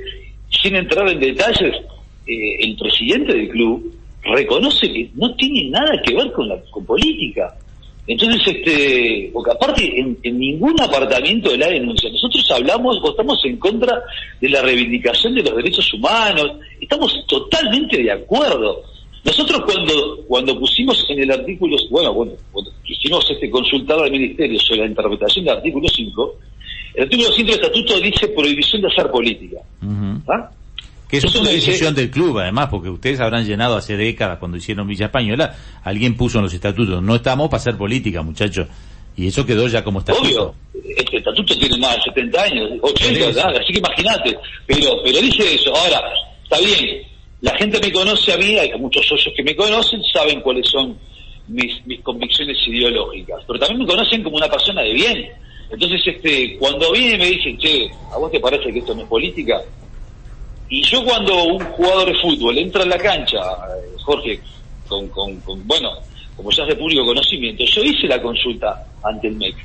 sin 0.49 0.75
entrar 0.75 1.07
en 1.09 1.19
detalles, 1.19 1.75
eh, 2.25 2.55
el 2.59 2.77
presidente 2.77 3.33
del 3.33 3.49
club 3.49 3.93
reconoce 4.23 4.91
que 4.91 5.09
no 5.15 5.35
tiene 5.35 5.69
nada 5.69 6.01
que 6.05 6.15
ver 6.15 6.31
con 6.31 6.47
la 6.47 6.57
con 6.71 6.85
política. 6.85 7.53
Entonces, 8.05 8.41
este, 8.45 9.29
porque 9.31 9.51
aparte 9.51 9.99
en, 9.99 10.17
en 10.23 10.37
ningún 10.37 10.79
apartamiento 10.81 11.51
de 11.51 11.57
la 11.57 11.67
denuncia, 11.67 12.09
nosotros 12.09 12.45
hablamos 12.51 12.99
o 13.01 13.11
estamos 13.11 13.39
en 13.45 13.57
contra 13.57 14.01
de 14.41 14.49
la 14.49 14.61
reivindicación 14.61 15.35
de 15.35 15.43
los 15.43 15.55
derechos 15.55 15.93
humanos, 15.93 16.51
estamos 16.81 17.25
totalmente 17.27 18.03
de 18.03 18.11
acuerdo. 18.11 18.83
Nosotros 19.23 19.61
cuando 19.65 20.19
cuando 20.27 20.59
pusimos 20.59 21.05
en 21.09 21.21
el 21.21 21.31
artículo, 21.31 21.77
bueno, 21.89 22.13
bueno, 22.13 22.33
cuando 22.51 22.71
quisimos 22.83 23.29
este 23.31 23.49
consultar 23.49 23.97
al 23.99 24.11
ministerio 24.11 24.59
sobre 24.59 24.81
la 24.81 24.87
interpretación 24.87 25.45
del 25.45 25.55
artículo 25.55 25.87
5, 25.87 26.35
el 26.95 27.03
artículo 27.03 27.31
5 27.31 27.51
del 27.51 27.61
estatuto 27.61 27.99
dice 28.01 28.27
prohibición 28.27 28.81
de 28.81 28.87
hacer 28.89 29.09
política. 29.09 29.59
¿ah? 30.27 30.51
Que 31.13 31.19
eso 31.19 31.27
es 31.27 31.35
una 31.35 31.51
decisión 31.51 31.93
del 31.93 32.09
club, 32.09 32.39
además, 32.39 32.69
porque 32.71 32.89
ustedes 32.89 33.19
habrán 33.19 33.45
llenado 33.45 33.77
hace 33.77 33.95
décadas 33.95 34.39
cuando 34.39 34.57
hicieron 34.57 34.87
Villa 34.87 35.05
Española, 35.05 35.55
alguien 35.83 36.17
puso 36.17 36.39
en 36.39 36.45
los 36.45 36.53
estatutos, 36.55 37.03
no 37.03 37.13
estamos 37.13 37.49
para 37.49 37.61
hacer 37.61 37.77
política, 37.77 38.23
muchachos. 38.23 38.67
Y 39.15 39.27
eso 39.27 39.45
quedó 39.45 39.67
ya 39.67 39.83
como 39.83 39.99
estatuto. 39.99 40.25
Obvio, 40.25 40.55
este 40.97 41.17
estatuto 41.17 41.55
tiene 41.55 41.77
más 41.77 41.97
de 41.97 42.01
70 42.01 42.41
años, 42.41 42.71
80, 42.81 43.19
Por 43.19 43.29
eso. 43.29 43.45
nada, 43.45 43.59
así 43.59 43.73
que 43.73 43.77
imagínate. 43.77 44.39
Pero, 44.65 45.03
pero 45.03 45.21
dice 45.21 45.53
eso. 45.53 45.75
Ahora, 45.75 46.01
está 46.41 46.57
bien, 46.57 47.03
la 47.41 47.55
gente 47.57 47.79
me 47.79 47.91
conoce 47.91 48.33
a 48.33 48.37
mí, 48.37 48.57
hay 48.57 48.73
muchos 48.79 49.05
socios 49.05 49.35
que 49.37 49.43
me 49.43 49.55
conocen, 49.55 50.01
saben 50.11 50.41
cuáles 50.41 50.67
son 50.67 50.97
mis, 51.47 51.85
mis 51.85 52.01
convicciones 52.01 52.57
ideológicas, 52.65 53.39
pero 53.45 53.59
también 53.59 53.81
me 53.81 53.85
conocen 53.85 54.23
como 54.23 54.37
una 54.37 54.47
persona 54.49 54.81
de 54.81 54.93
bien. 54.93 55.29
Entonces, 55.69 56.01
este, 56.07 56.57
cuando 56.57 56.91
vienen 56.91 57.13
y 57.13 57.17
me 57.19 57.29
dicen, 57.29 57.55
che, 57.59 57.87
¿a 58.11 58.17
vos 58.17 58.31
te 58.31 58.39
parece 58.39 58.73
que 58.73 58.79
esto 58.79 58.95
no 58.95 59.03
es 59.03 59.07
política? 59.07 59.61
Y 60.69 60.81
yo 60.83 61.03
cuando 61.03 61.43
un 61.45 61.59
jugador 61.65 62.07
de 62.07 62.19
fútbol 62.19 62.57
entra 62.57 62.83
en 62.83 62.89
la 62.89 62.97
cancha, 62.97 63.37
eh, 63.39 63.95
Jorge, 64.03 64.39
con, 64.87 65.07
con, 65.09 65.39
con- 65.41 65.67
bueno, 65.67 65.89
como 66.35 66.49
ya 66.51 66.63
es 66.63 66.69
de 66.69 66.75
público 66.75 67.05
conocimiento, 67.05 67.63
yo 67.65 67.83
hice 67.83 68.07
la 68.07 68.21
consulta 68.21 68.83
ante 69.03 69.27
el 69.27 69.35
MEC. 69.35 69.55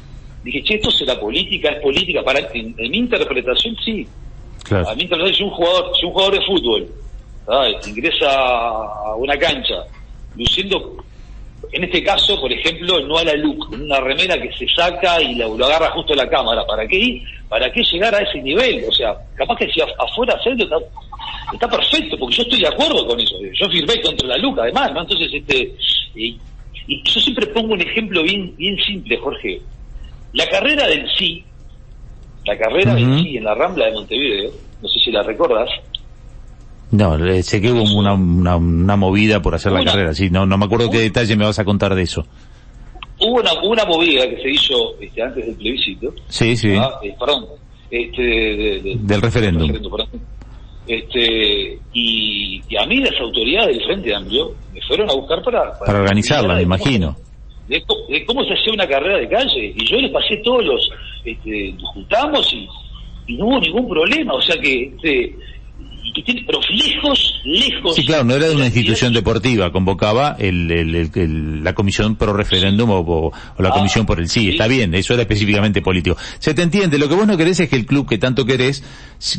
Dije, 0.45 0.63
che, 0.63 0.75
esto 0.75 0.91
será 0.91 1.19
política, 1.19 1.71
es 1.71 1.81
política. 1.81 2.23
Para, 2.23 2.41
en, 2.53 2.75
en 2.79 2.91
mi 2.91 2.99
interpretación, 2.99 3.77
sí. 3.85 4.07
Claro. 4.65 4.89
A 4.89 4.95
mi 4.95 5.03
interpretación, 5.03 5.37
si 5.37 5.45
un 5.45 5.51
jugador, 5.51 5.93
si 5.99 6.07
un 6.07 6.13
jugador 6.13 6.35
de 6.39 6.47
fútbol 6.47 6.89
ingresa 7.87 8.29
a 8.31 9.15
una 9.17 9.37
cancha 9.39 9.85
luciendo, 10.37 10.97
en 11.73 11.85
este 11.85 12.03
caso, 12.03 12.41
por 12.41 12.53
ejemplo, 12.53 13.01
no 13.01 13.19
a 13.19 13.25
la 13.25 13.35
look, 13.35 13.71
una 13.73 14.01
remera 14.01 14.41
que 14.41 14.51
se 14.53 14.67
saca 14.75 15.21
y 15.23 15.35
la- 15.35 15.49
lo 15.49 15.67
agarra 15.67 15.91
justo 15.91 16.15
la 16.15 16.29
cámara. 16.29 16.65
¿Para 16.67 16.87
qué 16.87 16.97
ir? 16.99 17.23
¿Para 17.49 17.71
qué 17.73 17.83
llegar 17.83 18.15
a 18.15 18.21
ese 18.23 18.41
nivel? 18.43 18.85
O 18.89 18.93
sea, 18.93 19.17
capaz 19.35 19.57
que 19.57 19.71
si 19.71 19.81
af- 19.81 19.95
afuera 19.99 20.35
hacerlo 20.35 20.65
está, 20.65 20.77
está 21.53 21.69
perfecto, 21.69 22.17
porque 22.19 22.37
yo 22.37 22.43
estoy 22.43 22.61
de 22.61 22.69
acuerdo 22.69 23.07
con 23.07 23.19
eso. 23.21 23.37
Yo 23.55 23.69
firmé 23.71 24.01
contra 24.03 24.29
la 24.29 24.37
look, 24.39 24.61
además, 24.61 24.93
¿no? 24.93 25.01
Entonces, 25.03 25.29
este, 25.33 25.75
y, 26.15 26.39
y 26.87 27.03
yo 27.05 27.21
siempre 27.21 27.47
pongo 27.49 27.75
un 27.75 27.81
ejemplo 27.83 28.23
bien, 28.23 28.55
bien 28.57 28.77
simple, 28.85 29.17
Jorge. 29.19 29.61
La 30.33 30.47
carrera 30.47 30.87
del 30.87 31.07
sí, 31.19 31.45
la 32.45 32.57
carrera 32.57 32.95
del 32.95 33.05
sí 33.23 33.37
en 33.37 33.45
la 33.45 33.55
Rambla 33.55 33.87
de 33.87 33.93
Montevideo, 33.93 34.53
no 34.81 34.89
sé 34.89 34.99
si 35.01 35.11
la 35.11 35.23
recordas, 35.23 35.69
No, 36.91 37.19
sé 37.43 37.61
que 37.61 37.71
hubo 37.71 37.83
una, 37.99 38.15
una, 38.15 38.57
una 38.57 38.97
movida 38.97 39.43
por 39.43 39.55
hacer 39.55 39.73
la 39.73 39.85
carrera, 39.85 40.15
sí, 40.15 40.31
no, 40.31 40.47
no 40.47 40.57
me 40.57 40.65
acuerdo 40.65 40.91
qué 40.91 40.99
detalle 41.01 41.37
me 41.37 41.45
vas 41.45 41.59
a 41.59 41.65
contar 41.65 41.95
de 41.95 42.03
eso. 42.03 42.25
hubo 43.21 43.41
una, 43.41 43.53
una 43.63 43.85
movida 43.85 44.29
que 44.29 44.37
se 44.41 44.51
hizo 44.51 44.99
este, 45.01 45.23
antes 45.23 45.45
del 45.47 45.55
plebiscito, 45.57 46.15
Sí, 46.29 46.57
sí, 46.57 46.75
¿ah? 46.77 46.89
Eh, 47.03 47.15
perdón, 47.19 47.45
este, 47.91 48.23
de- 48.23 48.81
de- 48.83 48.97
del 49.01 49.21
referéndum. 49.23 49.71
perdón. 49.73 50.09
Este, 50.87 51.79
y, 51.93 52.63
y 52.67 52.77
a 52.79 52.87
mí 52.87 52.97
las 53.01 53.21
autoridades 53.21 53.77
del 53.77 53.85
Frente 53.87 54.15
Amplio 54.15 54.55
me 54.73 54.81
fueron 54.83 55.11
a 55.11 55.15
buscar 55.15 55.43
para... 55.43 55.79
Para 55.79 56.01
organizarla, 56.01 56.55
me 56.55 56.63
imagino. 56.63 57.15
De, 57.69 57.83
de 58.09 58.25
cómo 58.25 58.43
se 58.45 58.55
hacía 58.55 58.73
una 58.73 58.87
carrera 58.89 59.19
de 59.19 59.29
calle. 59.29 59.75
Y 59.77 59.85
yo 59.85 59.97
les 59.99 60.11
pasé 60.11 60.39
todos 60.43 60.65
los... 60.65 60.91
Este, 61.27 61.73
nos 61.75 61.91
juntamos 61.93 62.51
y, 62.55 62.67
y 63.27 63.37
no 63.37 63.49
hubo 63.49 63.61
ningún 63.61 63.87
problema. 63.89 64.33
O 64.33 64.41
sea 64.41 64.57
que... 64.59 64.85
Este, 64.85 65.37
y 66.09 66.13
que 66.13 66.23
tiene, 66.23 66.43
pero 66.47 66.59
lejos, 66.71 67.41
lejos... 67.45 67.95
Sí, 67.97 68.07
claro, 68.07 68.25
no 68.25 68.35
era 68.35 68.49
de 68.49 68.55
una 68.57 68.65
institución 68.67 69.13
deportiva, 69.13 69.71
convocaba 69.73 70.37
el, 70.39 70.71
el- 70.71 70.95
el- 70.95 71.11
el- 71.15 71.65
la 71.65 71.75
comisión 71.75 72.17
pro 72.17 72.33
referéndum 72.33 72.91
o, 72.91 72.99
o- 73.01 73.27
o 73.29 73.63
la 73.63 73.69
Ah, 73.69 73.73
comisión 73.73 74.07
por 74.07 74.19
el 74.21 74.29
sí, 74.29 74.41
sí. 74.41 74.49
está 74.51 74.67
bien, 74.67 74.95
eso 74.95 75.13
era 75.15 75.23
específicamente 75.23 75.83
político. 75.83 76.17
Se 76.39 76.55
te 76.55 76.63
entiende, 76.63 76.99
lo 76.99 77.09
que 77.09 77.15
vos 77.15 77.27
no 77.27 77.37
querés 77.37 77.61
es 77.61 77.69
que 77.69 77.77
el 77.77 77.85
club 77.87 78.09
que 78.09 78.19
tanto 78.19 78.45
querés 78.47 78.83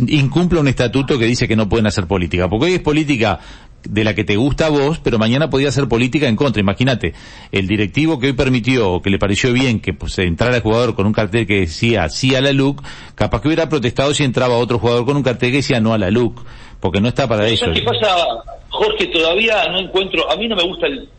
incumpla 0.08 0.60
un 0.60 0.68
estatuto 0.68 1.18
que 1.18 1.26
dice 1.26 1.48
que 1.48 1.56
no 1.56 1.68
pueden 1.70 1.88
hacer 1.88 2.06
política, 2.08 2.48
porque 2.50 2.66
hoy 2.68 2.74
es 2.74 2.82
política 2.82 3.40
de 3.84 4.04
la 4.04 4.14
que 4.14 4.24
te 4.24 4.36
gusta 4.36 4.68
a 4.68 4.70
vos, 4.70 5.00
pero 5.00 5.18
mañana 5.18 5.50
podía 5.50 5.70
hacer 5.70 5.88
política 5.88 6.28
en 6.28 6.36
contra. 6.36 6.62
Imagínate, 6.62 7.14
el 7.52 7.68
directivo 7.68 8.20
que 8.20 8.28
hoy 8.28 8.34
permitió 8.34 8.92
o 8.92 9.02
que 9.02 9.10
le 9.10 9.20
pareció 9.20 9.54
bien 9.54 9.80
que 9.80 9.94
pues 9.94 10.18
entrara 10.20 10.56
el 10.58 10.62
jugador 10.62 10.96
con 10.96 11.06
un 11.06 11.14
cartel 11.14 11.48
que 11.48 11.62
decía 11.62 12.08
sí 12.10 12.36
a 12.36 12.42
la 12.42 12.52
LUC, 12.52 12.84
capaz 13.16 13.42
que 13.42 13.48
hubiera 13.48 13.70
protestado 13.70 14.14
si 14.14 14.24
entraba 14.24 14.58
otro 14.58 14.80
jugador 14.80 15.06
con 15.06 15.18
un 15.18 15.24
cartel 15.24 15.52
que 15.52 15.58
decía 15.58 15.80
no 15.80 15.94
a 15.94 15.98
la 15.98 16.12
LUC, 16.12 16.42
porque 16.80 17.02
no 17.02 17.08
está 17.08 17.28
para 17.28 17.48
eso. 17.48 17.66
¿Qué 17.74 17.82
pasa, 17.82 18.16
Jorge? 18.70 19.08
Todavía 19.08 19.68
no 19.70 19.80
encuentro, 19.80 20.30
a 20.30 20.36
mí 20.36 20.48
no 20.48 20.56
me 20.56 20.64
gusta 20.64 20.88
el, 20.88 21.10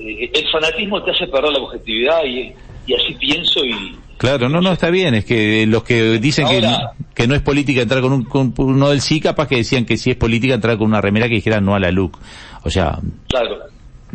eh, 0.00 0.30
el 0.32 0.50
fanatismo 0.50 1.02
te 1.02 1.10
hace 1.10 1.26
perder 1.26 1.52
la 1.52 1.58
objetividad 1.58 2.24
y, 2.24 2.52
y 2.86 2.94
así 2.94 3.14
pienso 3.14 3.64
y, 3.64 3.96
Claro, 4.18 4.48
no, 4.48 4.60
no, 4.60 4.72
está 4.72 4.90
bien. 4.90 5.14
Es 5.14 5.24
que 5.24 5.66
los 5.66 5.82
que 5.82 6.18
dicen 6.18 6.46
que, 6.48 6.62
no, 6.62 6.78
que 7.14 7.26
no 7.26 7.34
es 7.34 7.42
política 7.42 7.82
entrar 7.82 8.00
con, 8.00 8.12
un, 8.12 8.24
con 8.24 8.52
uno 8.56 8.90
del 8.90 9.00
sí, 9.00 9.20
capaz 9.20 9.48
que 9.48 9.56
decían 9.56 9.84
que 9.84 9.96
si 9.96 10.10
es 10.10 10.16
política 10.16 10.54
entrar 10.54 10.78
con 10.78 10.86
una 10.86 11.00
remera 11.00 11.28
que 11.28 11.34
dijera 11.34 11.60
no 11.60 11.74
a 11.74 11.80
la 11.80 11.90
LUC. 11.90 12.18
O 12.64 12.70
sea... 12.70 12.98
Claro. 13.28 13.58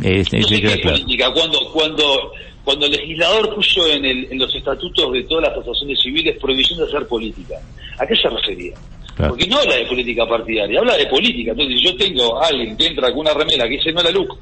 Es, 0.01 0.33
es, 0.33 0.47
política. 0.47 1.31
Cuando, 1.33 1.71
cuando, 1.71 2.31
cuando 2.63 2.85
el 2.85 2.93
legislador 2.93 3.53
puso 3.53 3.85
en, 3.87 4.05
el, 4.05 4.27
en 4.31 4.39
los 4.39 4.53
estatutos 4.55 5.13
de 5.13 5.23
todas 5.23 5.49
las 5.49 5.57
asociaciones 5.57 6.01
civiles 6.01 6.37
prohibición 6.39 6.79
de 6.79 6.85
hacer 6.85 7.07
política, 7.07 7.55
¿a 7.99 8.07
qué 8.07 8.15
se 8.15 8.29
refería? 8.29 8.73
Porque 9.15 9.45
no 9.45 9.59
habla 9.59 9.75
de 9.75 9.85
política 9.85 10.25
partidaria, 10.25 10.79
habla 10.79 10.97
de 10.97 11.05
política. 11.05 11.51
Entonces, 11.51 11.79
si 11.79 11.85
yo 11.85 11.95
tengo 11.95 12.41
a 12.41 12.47
alguien 12.47 12.75
que 12.75 12.87
entra 12.87 13.09
con 13.09 13.19
una 13.19 13.33
remera 13.33 13.65
que 13.65 13.71
dice 13.71 13.91
no 13.91 13.99
a 13.99 14.03
la 14.03 14.11
LUC, 14.11 14.37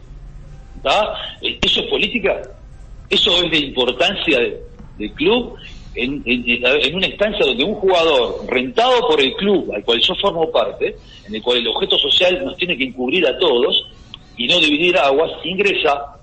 ¿eso 1.42 1.82
es 1.82 1.88
política? 1.88 2.42
¿Eso 3.10 3.44
es 3.44 3.52
de 3.52 3.58
importancia 3.58 4.40
de, 4.40 4.69
del 5.00 5.12
club 5.14 5.56
en, 5.96 6.22
en, 6.26 6.96
una 6.96 7.08
instancia 7.08 7.46
donde 7.46 7.64
un 7.64 7.76
jugador 7.76 8.46
rentado 8.48 9.08
por 9.08 9.20
el 9.20 9.34
club 9.34 9.72
al 9.74 9.84
cual 9.84 10.00
yo 10.00 10.14
formo 10.16 10.52
parte, 10.52 10.96
en 11.28 11.36
el 11.36 11.42
cual 11.42 11.58
el 11.58 11.68
objeto 11.68 11.98
social 11.98 12.44
nos 12.46 12.56
tiene 12.58 12.78
que 12.78 12.86
encubrir 12.86 13.26
a 13.26 13.38
todos 13.38 13.88
y 14.38 14.48
no 14.48 14.60
dividir 14.60 14.98
aguas, 14.98 15.32
ingresa 15.44 16.20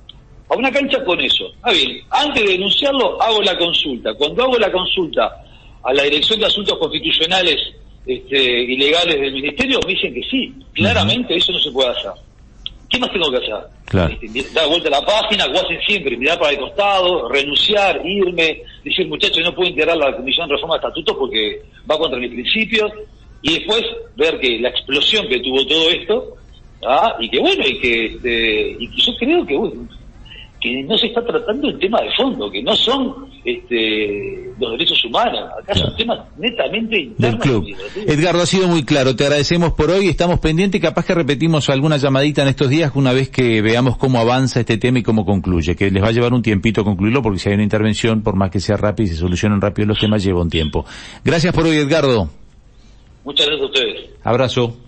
a 0.48 0.54
una 0.56 0.70
cancha 0.70 1.02
con 1.04 1.20
eso. 1.20 1.52
Ah, 1.62 1.72
bien, 1.72 2.00
antes 2.10 2.44
de 2.44 2.52
denunciarlo 2.52 3.20
hago 3.20 3.42
la 3.42 3.58
consulta. 3.58 4.14
Cuando 4.14 4.44
hago 4.44 4.58
la 4.58 4.70
consulta 4.70 5.44
a 5.82 5.92
la 5.92 6.02
Dirección 6.04 6.40
de 6.40 6.46
Asuntos 6.46 6.78
Constitucionales 6.78 7.56
este, 8.06 8.62
ilegales 8.62 9.20
del 9.20 9.32
Ministerio, 9.32 9.80
me 9.84 9.92
dicen 9.92 10.14
que 10.14 10.22
sí, 10.30 10.54
claramente 10.72 11.36
eso 11.36 11.52
no 11.52 11.58
se 11.58 11.70
puede 11.72 11.90
hacer. 11.90 12.12
¿Qué 12.96 13.00
más 13.00 13.12
tengo 13.12 13.30
que 13.30 13.36
hacer? 13.36 13.68
Claro. 13.84 14.16
Este, 14.22 14.54
dar 14.54 14.68
vuelta 14.68 14.88
a 14.88 14.92
la 14.92 15.04
página, 15.04 15.44
como 15.46 15.58
hacen 15.58 15.78
siempre, 15.86 16.16
mirar 16.16 16.38
para 16.38 16.52
el 16.52 16.58
costado, 16.58 17.28
renunciar, 17.28 18.00
irme, 18.02 18.62
decir, 18.82 19.06
muchachos, 19.06 19.44
no 19.44 19.54
puedo 19.54 19.68
integrar 19.68 19.98
la 19.98 20.16
Comisión 20.16 20.48
de 20.48 20.54
Reforma 20.54 20.76
de 20.76 20.78
Estatutos 20.78 21.16
porque 21.18 21.62
va 21.90 21.98
contra 21.98 22.18
mis 22.18 22.30
principios, 22.30 22.90
y 23.42 23.58
después 23.58 23.82
ver 24.16 24.40
que 24.40 24.58
la 24.60 24.70
explosión 24.70 25.28
que 25.28 25.40
tuvo 25.40 25.66
todo 25.66 25.90
esto, 25.90 26.36
¿ah? 26.86 27.16
y 27.20 27.28
que 27.28 27.38
bueno, 27.38 27.64
y 27.66 27.78
que, 27.80 28.06
este, 28.06 28.76
y 28.78 28.88
que 28.88 29.02
yo 29.02 29.16
creo 29.18 29.46
que, 29.46 29.56
bueno, 29.56 29.88
que 30.66 30.82
no 30.82 30.98
se 30.98 31.06
está 31.06 31.24
tratando 31.24 31.68
el 31.68 31.78
tema 31.78 32.00
de 32.00 32.10
fondo, 32.16 32.50
que 32.50 32.62
no 32.62 32.74
son 32.74 33.26
este, 33.44 34.52
los 34.58 34.72
derechos 34.72 35.04
humanos, 35.04 35.48
acá 35.62 35.74
son 35.74 35.94
temas 35.96 36.18
netamente 36.38 36.98
internos. 36.98 37.38
Del 37.38 37.38
club. 37.38 37.76
Edgardo, 38.06 38.42
ha 38.42 38.46
sido 38.46 38.68
muy 38.68 38.84
claro, 38.84 39.14
te 39.14 39.24
agradecemos 39.24 39.72
por 39.74 39.90
hoy, 39.90 40.08
estamos 40.08 40.40
pendientes, 40.40 40.80
capaz 40.80 41.04
que 41.04 41.14
repetimos 41.14 41.68
alguna 41.70 41.96
llamadita 41.96 42.42
en 42.42 42.48
estos 42.48 42.68
días 42.68 42.92
una 42.94 43.12
vez 43.12 43.28
que 43.28 43.62
veamos 43.62 43.96
cómo 43.96 44.18
avanza 44.18 44.60
este 44.60 44.78
tema 44.78 44.98
y 44.98 45.02
cómo 45.02 45.24
concluye, 45.24 45.76
que 45.76 45.90
les 45.90 46.02
va 46.02 46.08
a 46.08 46.12
llevar 46.12 46.32
un 46.32 46.42
tiempito 46.42 46.84
concluirlo 46.84 47.22
porque 47.22 47.38
si 47.38 47.48
hay 47.48 47.54
una 47.54 47.64
intervención, 47.64 48.22
por 48.22 48.36
más 48.36 48.50
que 48.50 48.60
sea 48.60 48.76
rápida 48.76 49.06
y 49.06 49.08
se 49.10 49.16
solucionan 49.16 49.60
rápido 49.60 49.88
los 49.88 49.98
temas, 49.98 50.22
lleva 50.24 50.42
un 50.42 50.50
tiempo. 50.50 50.84
Gracias 51.24 51.54
por 51.54 51.66
hoy, 51.66 51.76
Edgardo. 51.76 52.28
Muchas 53.24 53.46
gracias 53.46 53.62
a 53.62 53.66
ustedes. 53.66 54.10
Abrazo. 54.22 54.85